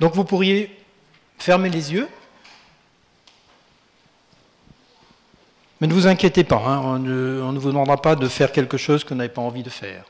Donc 0.01 0.15
vous 0.15 0.25
pourriez 0.25 0.77
fermer 1.39 1.71
les 1.71 1.93
yeux. 1.93 2.09
Mais 5.81 5.87
ne 5.87 5.95
vous 5.95 6.07
inquiétez 6.07 6.45
pas, 6.45 6.57
hein, 6.57 6.81
on, 6.85 6.99
ne, 6.99 7.59
vous 7.59 7.69
demandera 7.69 8.01
pas 8.01 8.17
de 8.17 8.29
faire 8.29 8.53
quelque 8.53 8.77
chose 8.77 9.03
que 9.03 9.11
vous 9.11 9.15
n'avez 9.17 9.33
pas 9.33 9.43
envie 9.43 9.63
de 9.63 9.71
faire. 9.71 10.05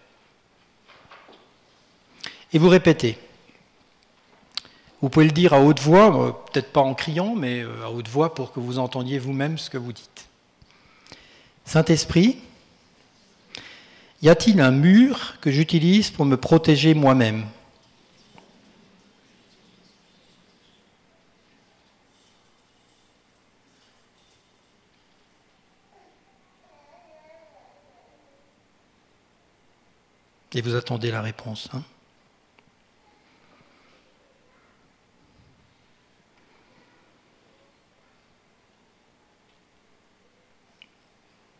Et 2.53 2.59
vous 2.59 2.69
répétez. 2.69 3.19
Vous 5.05 5.11
pouvez 5.11 5.27
le 5.27 5.33
dire 5.33 5.53
à 5.53 5.61
haute 5.61 5.81
voix, 5.81 6.29
euh, 6.29 6.33
peut-être 6.51 6.73
pas 6.73 6.81
en 6.81 6.95
criant, 6.95 7.35
mais 7.35 7.61
euh, 7.61 7.85
à 7.85 7.91
haute 7.91 8.09
voix 8.09 8.35
pour 8.35 8.55
que 8.55 8.59
vous 8.59 8.79
entendiez 8.79 9.19
vous-même 9.19 9.59
ce 9.59 9.69
que 9.69 9.77
vous 9.77 9.93
dites. 9.93 10.27
Saint-Esprit, 11.67 12.39
y 14.23 14.31
a-t-il 14.31 14.63
un 14.63 14.71
mur 14.71 15.35
que 15.43 15.51
j'utilise 15.51 16.11
pour 16.11 16.25
me 16.25 16.39
protéger 16.39 16.95
moi-même? 16.95 17.45
Et 30.55 30.63
vous 30.63 30.75
attendez 30.75 31.11
la 31.11 31.21
réponse. 31.21 31.69
Hein? 31.75 31.83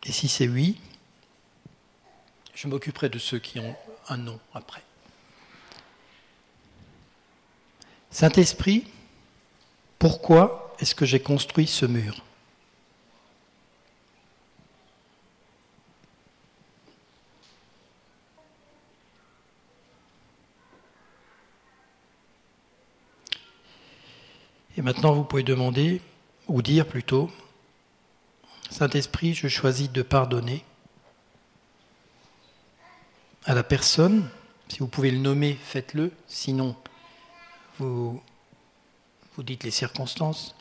Et 0.05 0.11
si 0.11 0.27
c'est 0.27 0.47
oui, 0.47 0.79
je 2.53 2.67
m'occuperai 2.67 3.09
de 3.09 3.17
ceux 3.19 3.39
qui 3.39 3.59
ont 3.59 3.75
un 4.07 4.17
nom 4.17 4.39
après. 4.53 4.83
Saint-Esprit, 8.11 8.87
pourquoi 9.99 10.73
est-ce 10.79 10.93
que 10.93 11.05
j'ai 11.05 11.19
construit 11.19 11.67
ce 11.67 11.85
mur? 11.85 12.23
Et 24.77 24.81
maintenant, 24.81 25.13
vous 25.13 25.23
pouvez 25.23 25.43
demander, 25.43 26.01
ou 26.47 26.61
dire 26.61 26.85
plutôt, 26.85 27.31
Saint-Esprit, 28.69 29.33
je 29.33 29.47
choisis 29.47 29.91
de 29.91 30.01
pardonner 30.01 30.63
à 33.45 33.53
la 33.53 33.63
personne, 33.63 34.27
si 34.67 34.79
vous 34.79 34.87
pouvez 34.87 35.11
le 35.11 35.19
nommer, 35.19 35.57
faites-le, 35.63 36.11
sinon 36.27 36.75
vous, 37.77 38.21
vous 39.35 39.43
dites 39.43 39.63
les 39.63 39.71
circonstances, 39.71 40.55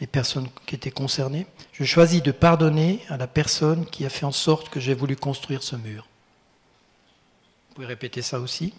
les 0.00 0.06
personnes 0.06 0.48
qui 0.66 0.74
étaient 0.74 0.90
concernées. 0.90 1.46
Je 1.72 1.84
choisis 1.84 2.22
de 2.22 2.30
pardonner 2.30 3.00
à 3.08 3.16
la 3.16 3.26
personne 3.26 3.86
qui 3.86 4.04
a 4.04 4.10
fait 4.10 4.26
en 4.26 4.32
sorte 4.32 4.68
que 4.68 4.80
j'ai 4.80 4.94
voulu 4.94 5.16
construire 5.16 5.62
ce 5.62 5.76
mur. 5.76 6.06
Vous 7.68 7.74
pouvez 7.76 7.86
répéter 7.86 8.20
ça 8.20 8.38
aussi. 8.38 8.74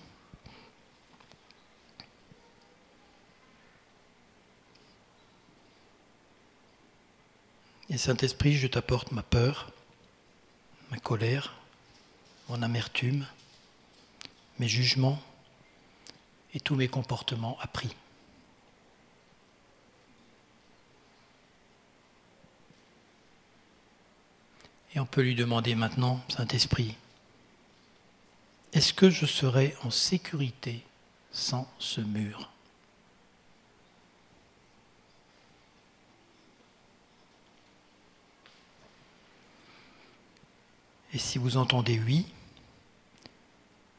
Et 7.89 7.97
Saint-Esprit, 7.97 8.55
je 8.55 8.67
t'apporte 8.67 9.11
ma 9.11 9.21
peur, 9.21 9.71
ma 10.89 10.97
colère, 10.97 11.53
mon 12.49 12.61
amertume, 12.61 13.27
mes 14.59 14.67
jugements 14.67 15.21
et 16.53 16.59
tous 16.59 16.75
mes 16.75 16.87
comportements 16.87 17.57
appris. 17.61 17.95
Et 24.95 24.99
on 24.99 25.05
peut 25.05 25.21
lui 25.21 25.35
demander 25.35 25.75
maintenant, 25.75 26.23
Saint-Esprit, 26.29 26.95
est-ce 28.73 28.93
que 28.93 29.09
je 29.09 29.25
serai 29.25 29.75
en 29.83 29.91
sécurité 29.91 30.83
sans 31.31 31.69
ce 31.79 32.01
mur? 32.01 32.49
Et 41.15 41.17
si 41.17 41.37
vous 41.37 41.55
entendez 41.55 41.97
oui, 42.05 42.25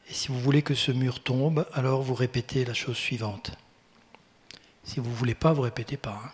et 0.07 0.13
si 0.13 0.27
vous 0.27 0.39
voulez 0.39 0.61
que 0.61 0.75
ce 0.75 0.91
mur 0.91 1.23
tombe, 1.23 1.67
alors 1.73 2.03
vous 2.03 2.13
répétez 2.13 2.63
la 2.63 2.75
chose 2.75 2.95
suivante. 2.95 3.57
Si 4.83 4.99
vous 4.99 5.09
ne 5.09 5.15
voulez 5.15 5.33
pas, 5.33 5.51
vous 5.51 5.63
répétez 5.63 5.97
pas. 5.97 6.21
Hein. 6.23 6.31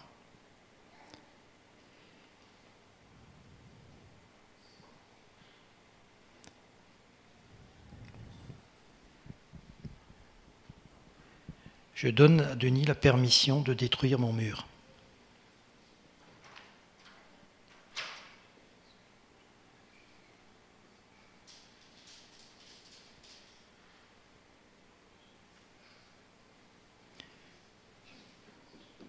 Je 11.96 12.10
donne 12.10 12.42
à 12.42 12.56
Denis 12.56 12.84
la 12.84 12.94
permission 12.94 13.62
de 13.62 13.74
détruire 13.74 14.20
mon 14.20 14.34
mur. 14.34 14.68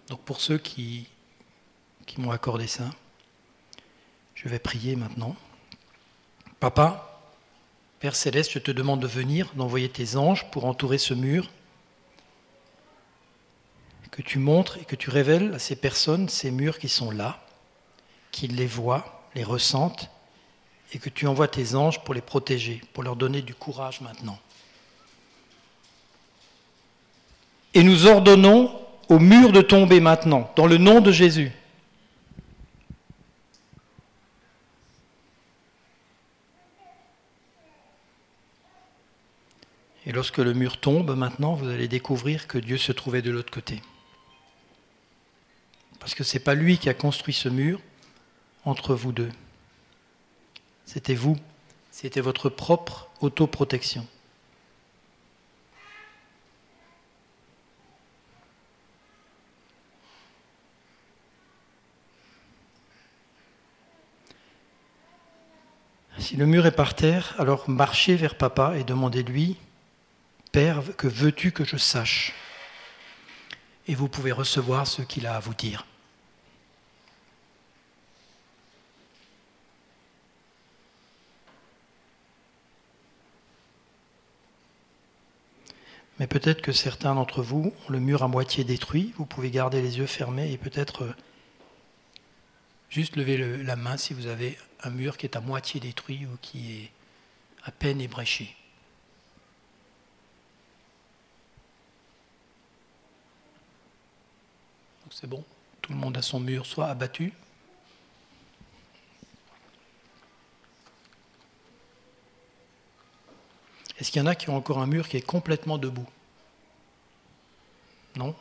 Donc 0.09 0.19
pour 0.21 0.41
ceux 0.41 0.57
qui, 0.57 1.07
m'ont 2.17 2.31
accordé 2.31 2.67
ça, 2.67 2.89
je 4.35 4.47
vais 4.47 4.59
prier 4.59 4.95
maintenant. 4.95 5.35
Papa, 6.59 7.21
Père 7.99 8.15
céleste, 8.15 8.51
je 8.51 8.59
te 8.59 8.71
demande 8.71 9.01
de 9.01 9.07
venir, 9.07 9.51
d'envoyer 9.55 9.89
tes 9.89 10.15
anges 10.15 10.49
pour 10.51 10.65
entourer 10.65 10.97
ce 10.97 11.13
mur 11.13 11.49
que 14.11 14.21
tu 14.21 14.39
montres 14.39 14.77
et 14.77 14.85
que 14.85 14.95
tu 14.95 15.09
révèles 15.09 15.53
à 15.53 15.59
ces 15.59 15.75
personnes 15.75 16.29
ces 16.29 16.51
murs 16.51 16.79
qui 16.79 16.87
sont 16.87 17.11
là, 17.11 17.43
qu'ils 18.31 18.55
les 18.55 18.67
voient, 18.67 19.23
les 19.35 19.43
ressentent, 19.43 20.09
et 20.93 20.99
que 20.99 21.09
tu 21.09 21.27
envoies 21.27 21.49
tes 21.49 21.75
anges 21.75 22.01
pour 22.03 22.13
les 22.13 22.21
protéger, 22.21 22.81
pour 22.93 23.03
leur 23.03 23.17
donner 23.17 23.41
du 23.41 23.53
courage 23.53 23.99
maintenant. 23.99 24.39
Et 27.73 27.83
nous 27.83 28.07
ordonnons 28.07 28.84
au 29.09 29.19
mur 29.19 29.51
de 29.51 29.61
tomber 29.61 29.99
maintenant, 29.99 30.51
dans 30.55 30.67
le 30.67 30.77
nom 30.77 31.01
de 31.01 31.11
Jésus. 31.11 31.51
Et 40.05 40.11
lorsque 40.11 40.37
le 40.37 40.53
mur 40.53 40.79
tombe 40.79 41.15
maintenant, 41.15 41.55
vous 41.55 41.67
allez 41.67 41.87
découvrir 41.87 42.47
que 42.47 42.57
Dieu 42.57 42.77
se 42.77 42.91
trouvait 42.91 43.23
de 43.23 43.31
l'autre 43.31 43.51
côté. 43.51 43.81
Parce 45.99 46.13
que 46.13 46.23
ce 46.23 46.35
n'est 46.35 46.43
pas 46.43 46.53
lui 46.53 46.77
qui 46.77 46.89
a 46.89 46.93
construit 46.93 47.33
ce 47.33 47.49
mur 47.49 47.81
entre 48.63 48.93
vous 48.93 49.11
deux. 49.11 49.31
C'était 50.85 51.15
vous. 51.15 51.37
C'était 51.89 52.21
votre 52.21 52.49
propre 52.49 53.09
autoprotection. 53.21 54.05
Si 66.25 66.37
le 66.37 66.47
mur 66.47 66.65
est 66.65 66.71
par 66.71 66.95
terre, 66.95 67.35
alors 67.37 67.69
marchez 67.69 68.15
vers 68.15 68.33
papa 68.33 68.75
et 68.79 68.83
demandez-lui, 68.83 69.57
Père, 70.51 70.81
que 70.97 71.05
veux-tu 71.05 71.51
que 71.51 71.63
je 71.63 71.77
sache? 71.77 72.33
Et 73.87 73.93
vous 73.93 74.07
pouvez 74.07 74.31
recevoir 74.31 74.87
ce 74.87 75.03
qu'il 75.03 75.27
a 75.27 75.35
à 75.35 75.39
vous 75.39 75.53
dire. 75.53 75.85
Mais 86.17 86.25
peut-être 86.25 86.63
que 86.63 86.71
certains 86.71 87.13
d'entre 87.13 87.43
vous 87.43 87.71
ont 87.87 87.91
le 87.91 87.99
mur 87.99 88.23
à 88.23 88.27
moitié 88.27 88.63
détruit. 88.63 89.13
Vous 89.19 89.27
pouvez 89.27 89.51
garder 89.51 89.79
les 89.79 89.99
yeux 89.99 90.07
fermés 90.07 90.51
et 90.51 90.57
peut-être 90.57 91.03
euh, 91.03 91.15
juste 92.89 93.15
lever 93.15 93.37
la 93.61 93.75
main 93.75 93.97
si 93.97 94.15
vous 94.15 94.25
avez 94.25 94.57
un 94.83 94.89
mur 94.89 95.17
qui 95.17 95.25
est 95.25 95.35
à 95.35 95.41
moitié 95.41 95.79
détruit 95.79 96.25
ou 96.25 96.37
qui 96.41 96.83
est 96.83 96.91
à 97.63 97.71
peine 97.71 98.01
ébréché. 98.01 98.55
C'est 105.09 105.27
bon, 105.27 105.43
tout 105.81 105.93
le 105.93 105.97
monde 105.97 106.17
a 106.17 106.21
son 106.21 106.41
mur 106.41 106.65
soit 106.65 106.87
abattu. 106.87 107.31
Est-ce 113.97 114.11
qu'il 114.11 114.21
y 114.21 114.25
en 114.25 114.27
a 114.27 114.35
qui 114.35 114.49
ont 114.49 114.57
encore 114.57 114.79
un 114.79 114.87
mur 114.87 115.07
qui 115.07 115.15
est 115.15 115.21
complètement 115.21 115.77
debout? 115.77 116.07
Non 118.17 118.35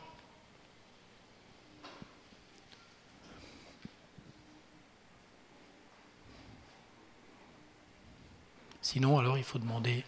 Sinon, 8.82 9.18
alors 9.18 9.33
il 9.44 9.46
faut 9.46 9.58
demander 9.58 10.04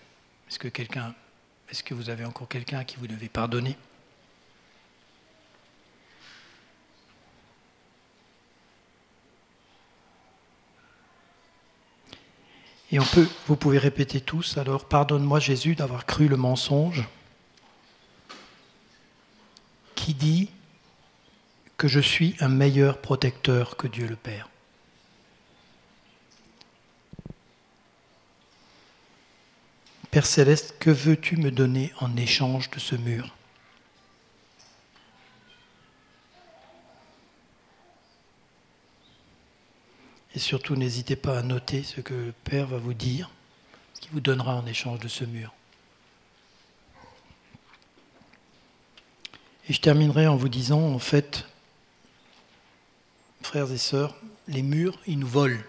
est-ce 0.48 0.58
que 0.58 0.68
quelqu'un, 0.68 1.14
est-ce 1.68 1.82
que 1.82 1.92
vous 1.92 2.08
avez 2.08 2.24
encore 2.24 2.48
quelqu'un 2.48 2.78
à 2.78 2.84
qui 2.84 2.96
vous 2.96 3.06
devez 3.06 3.28
pardonner? 3.28 3.76
Et 12.90 12.98
on 12.98 13.04
peut, 13.04 13.28
vous 13.46 13.56
pouvez 13.56 13.76
répéter 13.76 14.22
tous 14.22 14.56
alors, 14.56 14.86
pardonne-moi 14.86 15.38
Jésus 15.38 15.74
d'avoir 15.74 16.06
cru 16.06 16.28
le 16.28 16.36
mensonge 16.36 17.06
qui 19.94 20.14
dit 20.14 20.48
que 21.76 21.88
je 21.88 22.00
suis 22.00 22.36
un 22.40 22.48
meilleur 22.48 23.02
protecteur 23.02 23.76
que 23.76 23.86
Dieu 23.86 24.06
le 24.06 24.16
Père? 24.16 24.48
Père 30.16 30.24
céleste, 30.24 30.76
que 30.78 30.88
veux-tu 30.88 31.36
me 31.36 31.50
donner 31.50 31.92
en 32.00 32.16
échange 32.16 32.70
de 32.70 32.78
ce 32.78 32.94
mur? 32.94 33.34
Et 40.34 40.38
surtout, 40.38 40.74
n'hésitez 40.74 41.16
pas 41.16 41.38
à 41.38 41.42
noter 41.42 41.82
ce 41.82 42.00
que 42.00 42.14
le 42.14 42.32
Père 42.44 42.66
va 42.66 42.78
vous 42.78 42.94
dire, 42.94 43.30
ce 43.92 44.00
qu'il 44.00 44.10
vous 44.12 44.20
donnera 44.20 44.56
en 44.56 44.64
échange 44.64 45.00
de 45.00 45.08
ce 45.08 45.24
mur. 45.24 45.52
Et 49.68 49.74
je 49.74 49.82
terminerai 49.82 50.26
en 50.28 50.36
vous 50.36 50.48
disant, 50.48 50.80
en 50.80 50.98
fait, 50.98 51.46
frères 53.42 53.70
et 53.70 53.76
sœurs, 53.76 54.16
les 54.48 54.62
murs, 54.62 54.98
ils 55.06 55.18
nous 55.18 55.28
volent. 55.28 55.60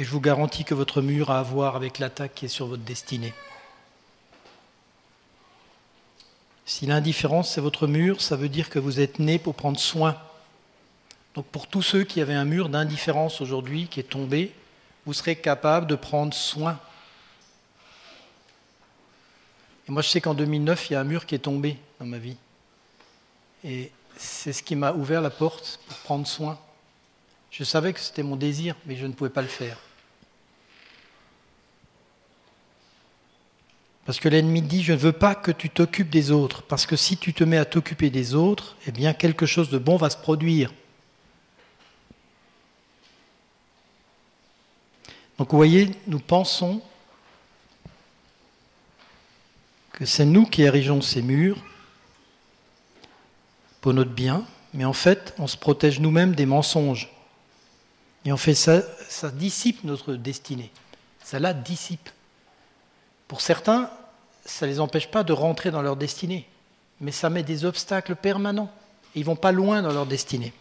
Et 0.00 0.04
je 0.04 0.10
vous 0.12 0.20
garantis 0.22 0.64
que 0.64 0.72
votre 0.72 1.02
mur 1.02 1.30
a 1.30 1.40
à 1.40 1.42
voir 1.42 1.76
avec 1.76 1.98
l'attaque 1.98 2.34
qui 2.34 2.46
est 2.46 2.48
sur 2.48 2.66
votre 2.66 2.82
destinée. 2.82 3.34
Si 6.64 6.86
l'indifférence, 6.86 7.52
c'est 7.52 7.60
votre 7.60 7.86
mur, 7.86 8.22
ça 8.22 8.34
veut 8.34 8.48
dire 8.48 8.70
que 8.70 8.78
vous 8.78 9.00
êtes 9.00 9.18
né 9.18 9.38
pour 9.38 9.54
prendre 9.54 9.78
soin. 9.78 10.16
Donc 11.34 11.44
pour 11.48 11.66
tous 11.66 11.82
ceux 11.82 12.04
qui 12.04 12.22
avaient 12.22 12.32
un 12.32 12.46
mur 12.46 12.70
d'indifférence 12.70 13.42
aujourd'hui 13.42 13.88
qui 13.88 14.00
est 14.00 14.04
tombé, 14.04 14.54
vous 15.04 15.12
serez 15.12 15.36
capable 15.36 15.86
de 15.86 15.96
prendre 15.96 16.32
soin. 16.32 16.80
Et 19.86 19.92
moi, 19.92 20.00
je 20.00 20.08
sais 20.08 20.22
qu'en 20.22 20.32
2009, 20.32 20.88
il 20.88 20.92
y 20.94 20.96
a 20.96 21.00
un 21.00 21.04
mur 21.04 21.26
qui 21.26 21.34
est 21.34 21.40
tombé 21.40 21.76
dans 21.98 22.06
ma 22.06 22.16
vie. 22.16 22.38
Et 23.64 23.92
c'est 24.16 24.54
ce 24.54 24.62
qui 24.62 24.76
m'a 24.76 24.94
ouvert 24.94 25.20
la 25.20 25.28
porte 25.28 25.78
pour 25.86 25.98
prendre 25.98 26.26
soin. 26.26 26.58
Je 27.50 27.64
savais 27.64 27.92
que 27.92 28.00
c'était 28.00 28.22
mon 28.22 28.36
désir, 28.36 28.76
mais 28.86 28.96
je 28.96 29.04
ne 29.04 29.12
pouvais 29.12 29.28
pas 29.28 29.42
le 29.42 29.48
faire. 29.48 29.76
Parce 34.10 34.18
que 34.18 34.28
l'ennemi 34.28 34.60
dit, 34.60 34.82
je 34.82 34.92
ne 34.92 34.98
veux 34.98 35.12
pas 35.12 35.36
que 35.36 35.52
tu 35.52 35.70
t'occupes 35.70 36.10
des 36.10 36.32
autres, 36.32 36.62
parce 36.62 36.84
que 36.84 36.96
si 36.96 37.16
tu 37.16 37.32
te 37.32 37.44
mets 37.44 37.58
à 37.58 37.64
t'occuper 37.64 38.10
des 38.10 38.34
autres, 38.34 38.74
eh 38.88 38.90
bien 38.90 39.14
quelque 39.14 39.46
chose 39.46 39.70
de 39.70 39.78
bon 39.78 39.96
va 39.96 40.10
se 40.10 40.16
produire. 40.16 40.74
Donc 45.38 45.52
vous 45.52 45.56
voyez, 45.56 45.92
nous 46.08 46.18
pensons 46.18 46.82
que 49.92 50.04
c'est 50.04 50.24
nous 50.24 50.44
qui 50.44 50.62
érigeons 50.62 51.02
ces 51.02 51.22
murs 51.22 51.64
pour 53.80 53.94
notre 53.94 54.10
bien, 54.10 54.44
mais 54.74 54.84
en 54.84 54.92
fait, 54.92 55.34
on 55.38 55.46
se 55.46 55.56
protège 55.56 56.00
nous-mêmes 56.00 56.34
des 56.34 56.46
mensonges. 56.46 57.12
Et 58.24 58.32
on 58.32 58.36
fait 58.36 58.56
ça, 58.56 58.82
ça 59.08 59.30
dissipe 59.30 59.84
notre 59.84 60.14
destinée. 60.14 60.72
Ça 61.22 61.38
la 61.38 61.54
dissipe. 61.54 62.10
Pour 63.28 63.40
certains, 63.40 63.88
ça 64.50 64.66
ne 64.66 64.72
les 64.72 64.80
empêche 64.80 65.08
pas 65.08 65.22
de 65.22 65.32
rentrer 65.32 65.70
dans 65.70 65.80
leur 65.80 65.96
destinée, 65.96 66.46
mais 67.00 67.12
ça 67.12 67.30
met 67.30 67.42
des 67.42 67.64
obstacles 67.64 68.16
permanents. 68.16 68.70
Ils 69.14 69.20
ne 69.20 69.26
vont 69.26 69.36
pas 69.36 69.52
loin 69.52 69.80
dans 69.80 69.92
leur 69.92 70.06
destinée. 70.06 70.52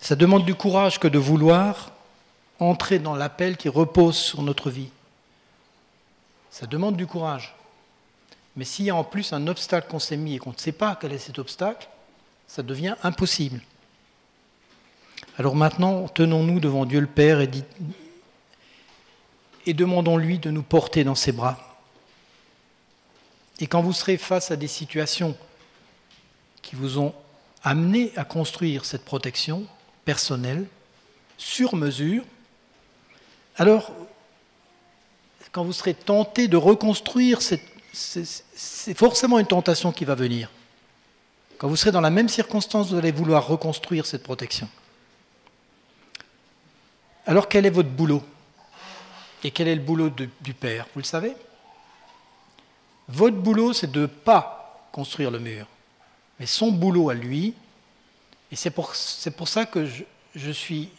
Ça 0.00 0.16
demande 0.16 0.44
du 0.44 0.54
courage 0.54 0.98
que 0.98 1.08
de 1.08 1.18
vouloir 1.18 1.90
entrer 2.60 2.98
dans 2.98 3.14
l'appel 3.14 3.56
qui 3.56 3.68
repose 3.68 4.16
sur 4.16 4.42
notre 4.42 4.70
vie. 4.70 4.90
Ça 6.50 6.66
demande 6.66 6.96
du 6.96 7.06
courage. 7.06 7.54
Mais 8.56 8.64
s'il 8.64 8.86
y 8.86 8.90
a 8.90 8.96
en 8.96 9.04
plus 9.04 9.32
un 9.32 9.46
obstacle 9.48 9.88
qu'on 9.88 9.98
s'est 9.98 10.16
mis 10.16 10.36
et 10.36 10.38
qu'on 10.38 10.52
ne 10.52 10.56
sait 10.56 10.72
pas 10.72 10.96
quel 11.00 11.12
est 11.12 11.18
cet 11.18 11.38
obstacle, 11.38 11.88
ça 12.46 12.62
devient 12.62 12.94
impossible. 13.02 13.60
Alors 15.36 15.54
maintenant, 15.54 16.08
tenons-nous 16.08 16.58
devant 16.58 16.84
Dieu 16.86 17.00
le 17.00 17.06
Père 17.06 17.40
et, 17.40 17.50
et 19.68 19.74
demandons-lui 19.74 20.38
de 20.38 20.50
nous 20.50 20.62
porter 20.62 21.04
dans 21.04 21.14
ses 21.14 21.30
bras. 21.30 21.78
Et 23.60 23.66
quand 23.66 23.82
vous 23.82 23.92
serez 23.92 24.16
face 24.16 24.50
à 24.50 24.56
des 24.56 24.66
situations 24.66 25.36
qui 26.62 26.74
vous 26.74 26.98
ont 26.98 27.14
amené 27.62 28.12
à 28.16 28.24
construire 28.24 28.86
cette 28.86 29.04
protection 29.04 29.66
personnelle, 30.06 30.66
sur 31.36 31.76
mesure, 31.76 32.24
alors 33.56 33.92
quand 35.52 35.64
vous 35.64 35.74
serez 35.74 35.92
tenté 35.92 36.48
de 36.48 36.56
reconstruire 36.56 37.40
c'est 37.42 38.94
forcément 38.94 39.38
une 39.38 39.46
tentation 39.46 39.92
qui 39.92 40.06
va 40.06 40.14
venir. 40.14 40.50
Quand 41.58 41.68
vous 41.68 41.76
serez 41.76 41.92
dans 41.92 42.00
la 42.00 42.10
même 42.10 42.30
circonstance, 42.30 42.90
vous 42.90 42.96
allez 42.96 43.12
vouloir 43.12 43.46
reconstruire 43.46 44.06
cette 44.06 44.22
protection. 44.22 44.68
Alors 47.26 47.48
quel 47.50 47.66
est 47.66 47.70
votre 47.70 47.90
boulot? 47.90 48.22
Et 49.44 49.50
quel 49.50 49.68
est 49.68 49.74
le 49.74 49.82
boulot 49.82 50.10
du 50.10 50.54
Père 50.54 50.86
Vous 50.94 51.00
le 51.00 51.04
savez? 51.04 51.34
Votre 53.08 53.36
boulot, 53.36 53.72
c'est 53.72 53.90
de 53.90 54.02
ne 54.02 54.06
pas 54.06 54.88
construire 54.92 55.30
le 55.30 55.38
mur. 55.38 55.66
Mais 56.38 56.46
son 56.46 56.70
boulot 56.72 57.10
à 57.10 57.14
lui, 57.14 57.54
et 58.50 58.56
c'est 58.56 58.70
pour, 58.70 58.94
ça 58.94 59.66
que 59.66 59.86
je, 59.86 60.04
je, 60.34 60.50
suis, 60.50 60.90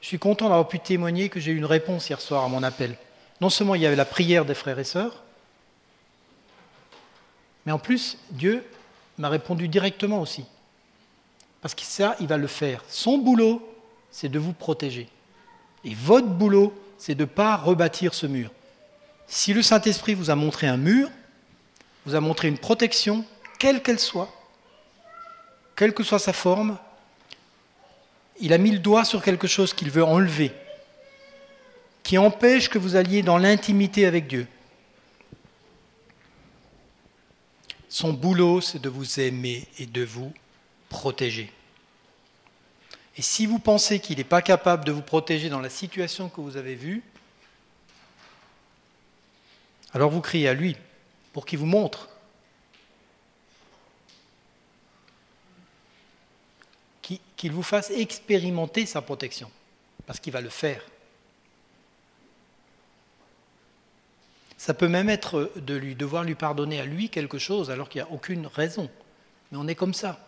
je 0.00 0.06
suis 0.06 0.18
content 0.18 0.48
d'avoir 0.48 0.68
pu 0.68 0.78
témoigner 0.78 1.28
que 1.28 1.40
j'ai 1.40 1.52
eu 1.52 1.56
une 1.56 1.64
réponse 1.64 2.08
hier 2.08 2.20
soir 2.20 2.44
à 2.44 2.48
mon 2.48 2.62
appel. 2.62 2.96
Non 3.40 3.50
seulement 3.50 3.74
il 3.74 3.82
y 3.82 3.86
avait 3.86 3.96
la 3.96 4.04
prière 4.04 4.44
des 4.44 4.54
frères 4.54 4.78
et 4.78 4.84
sœurs, 4.84 5.22
mais 7.64 7.72
en 7.72 7.78
plus, 7.78 8.18
Dieu 8.30 8.64
m'a 9.18 9.28
répondu 9.28 9.68
directement 9.68 10.20
aussi. 10.20 10.44
Parce 11.60 11.74
que 11.74 11.82
ça, 11.82 12.16
il 12.20 12.26
va 12.26 12.36
le 12.36 12.48
faire. 12.48 12.82
Son 12.88 13.18
boulot, 13.18 13.62
c'est 14.10 14.28
de 14.28 14.38
vous 14.38 14.52
protéger. 14.52 15.08
Et 15.84 15.94
votre 15.94 16.26
boulot, 16.26 16.74
c'est 17.02 17.16
de 17.16 17.22
ne 17.22 17.28
pas 17.28 17.56
rebâtir 17.56 18.14
ce 18.14 18.26
mur. 18.26 18.52
Si 19.26 19.52
le 19.52 19.60
Saint-Esprit 19.60 20.14
vous 20.14 20.30
a 20.30 20.36
montré 20.36 20.68
un 20.68 20.76
mur, 20.76 21.10
vous 22.06 22.14
a 22.14 22.20
montré 22.20 22.46
une 22.46 22.58
protection, 22.58 23.24
quelle 23.58 23.82
qu'elle 23.82 23.98
soit, 23.98 24.32
quelle 25.74 25.94
que 25.94 26.04
soit 26.04 26.20
sa 26.20 26.32
forme, 26.32 26.78
il 28.38 28.52
a 28.52 28.58
mis 28.58 28.70
le 28.70 28.78
doigt 28.78 29.04
sur 29.04 29.20
quelque 29.20 29.48
chose 29.48 29.74
qu'il 29.74 29.90
veut 29.90 30.04
enlever, 30.04 30.52
qui 32.04 32.18
empêche 32.18 32.68
que 32.68 32.78
vous 32.78 32.94
alliez 32.94 33.22
dans 33.22 33.38
l'intimité 33.38 34.06
avec 34.06 34.28
Dieu. 34.28 34.46
Son 37.88 38.12
boulot, 38.12 38.60
c'est 38.60 38.80
de 38.80 38.88
vous 38.88 39.18
aimer 39.18 39.66
et 39.80 39.86
de 39.86 40.04
vous 40.04 40.32
protéger. 40.88 41.52
Et 43.16 43.22
si 43.22 43.46
vous 43.46 43.58
pensez 43.58 44.00
qu'il 44.00 44.18
n'est 44.18 44.24
pas 44.24 44.42
capable 44.42 44.84
de 44.84 44.92
vous 44.92 45.02
protéger 45.02 45.48
dans 45.48 45.60
la 45.60 45.70
situation 45.70 46.28
que 46.28 46.40
vous 46.40 46.56
avez 46.56 46.74
vue, 46.74 47.02
alors 49.92 50.10
vous 50.10 50.20
criez 50.20 50.48
à 50.48 50.54
lui 50.54 50.76
pour 51.32 51.44
qu'il 51.44 51.58
vous 51.58 51.66
montre. 51.66 52.08
Qu'il 57.36 57.50
vous 57.50 57.64
fasse 57.64 57.90
expérimenter 57.90 58.86
sa 58.86 59.02
protection, 59.02 59.50
parce 60.06 60.20
qu'il 60.20 60.32
va 60.32 60.40
le 60.40 60.48
faire. 60.48 60.80
Ça 64.56 64.74
peut 64.74 64.86
même 64.86 65.08
être 65.08 65.50
de 65.56 65.74
lui 65.74 65.96
devoir 65.96 66.22
lui 66.22 66.36
pardonner 66.36 66.78
à 66.78 66.84
lui 66.84 67.08
quelque 67.08 67.38
chose 67.38 67.68
alors 67.68 67.88
qu'il 67.88 68.00
n'y 68.00 68.08
a 68.08 68.12
aucune 68.12 68.46
raison. 68.46 68.88
Mais 69.50 69.58
on 69.58 69.66
est 69.66 69.74
comme 69.74 69.92
ça. 69.92 70.24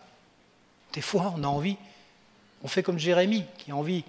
Des 0.91 0.99
fois, 0.99 1.33
on 1.37 1.43
a 1.45 1.47
envie, 1.47 1.77
on 2.65 2.67
fait 2.67 2.81
comme 2.81 2.97
Jérémie, 2.97 3.45
qui 3.59 3.69
a 3.69 3.75
envie, 3.75 4.03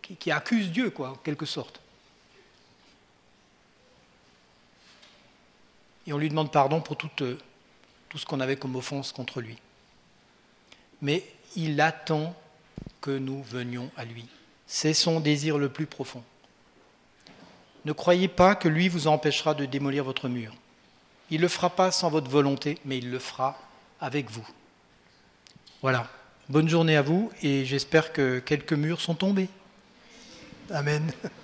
qui, 0.00 0.30
accuse 0.30 0.70
Dieu, 0.70 0.90
quoi, 0.90 1.10
en 1.10 1.14
quelque 1.16 1.44
sorte. 1.44 1.80
Et 6.06 6.12
on 6.12 6.18
lui 6.18 6.28
demande 6.28 6.52
pardon 6.52 6.80
pour 6.80 6.96
tout, 6.96 7.10
tout 7.16 8.16
ce 8.16 8.24
qu'on 8.24 8.38
avait 8.38 8.54
comme 8.54 8.76
offense 8.76 9.10
contre 9.10 9.40
lui. 9.40 9.58
Mais 11.02 11.24
il 11.56 11.80
attend 11.80 12.32
que 13.00 13.10
nous 13.10 13.42
venions 13.42 13.90
à 13.96 14.04
lui. 14.04 14.24
C'est 14.68 14.94
son 14.94 15.18
désir 15.18 15.58
le 15.58 15.68
plus 15.68 15.86
profond. 15.86 16.22
Ne 17.84 17.90
croyez 17.90 18.28
pas 18.28 18.54
que 18.54 18.68
lui 18.68 18.88
vous 18.88 19.08
empêchera 19.08 19.54
de 19.54 19.64
démolir 19.64 20.04
votre 20.04 20.28
mur. 20.28 20.54
Il 21.28 21.38
ne 21.38 21.42
le 21.42 21.48
fera 21.48 21.70
pas 21.70 21.90
sans 21.90 22.08
votre 22.08 22.30
volonté, 22.30 22.78
mais 22.84 22.98
il 22.98 23.10
le 23.10 23.18
fera 23.18 23.58
avec 24.00 24.30
vous. 24.30 24.46
Voilà. 25.82 26.08
Bonne 26.50 26.68
journée 26.68 26.96
à 26.96 27.02
vous 27.02 27.30
et 27.44 27.64
j'espère 27.64 28.12
que 28.12 28.40
quelques 28.40 28.72
murs 28.72 29.00
sont 29.00 29.14
tombés. 29.14 29.48
Amen. 30.68 31.12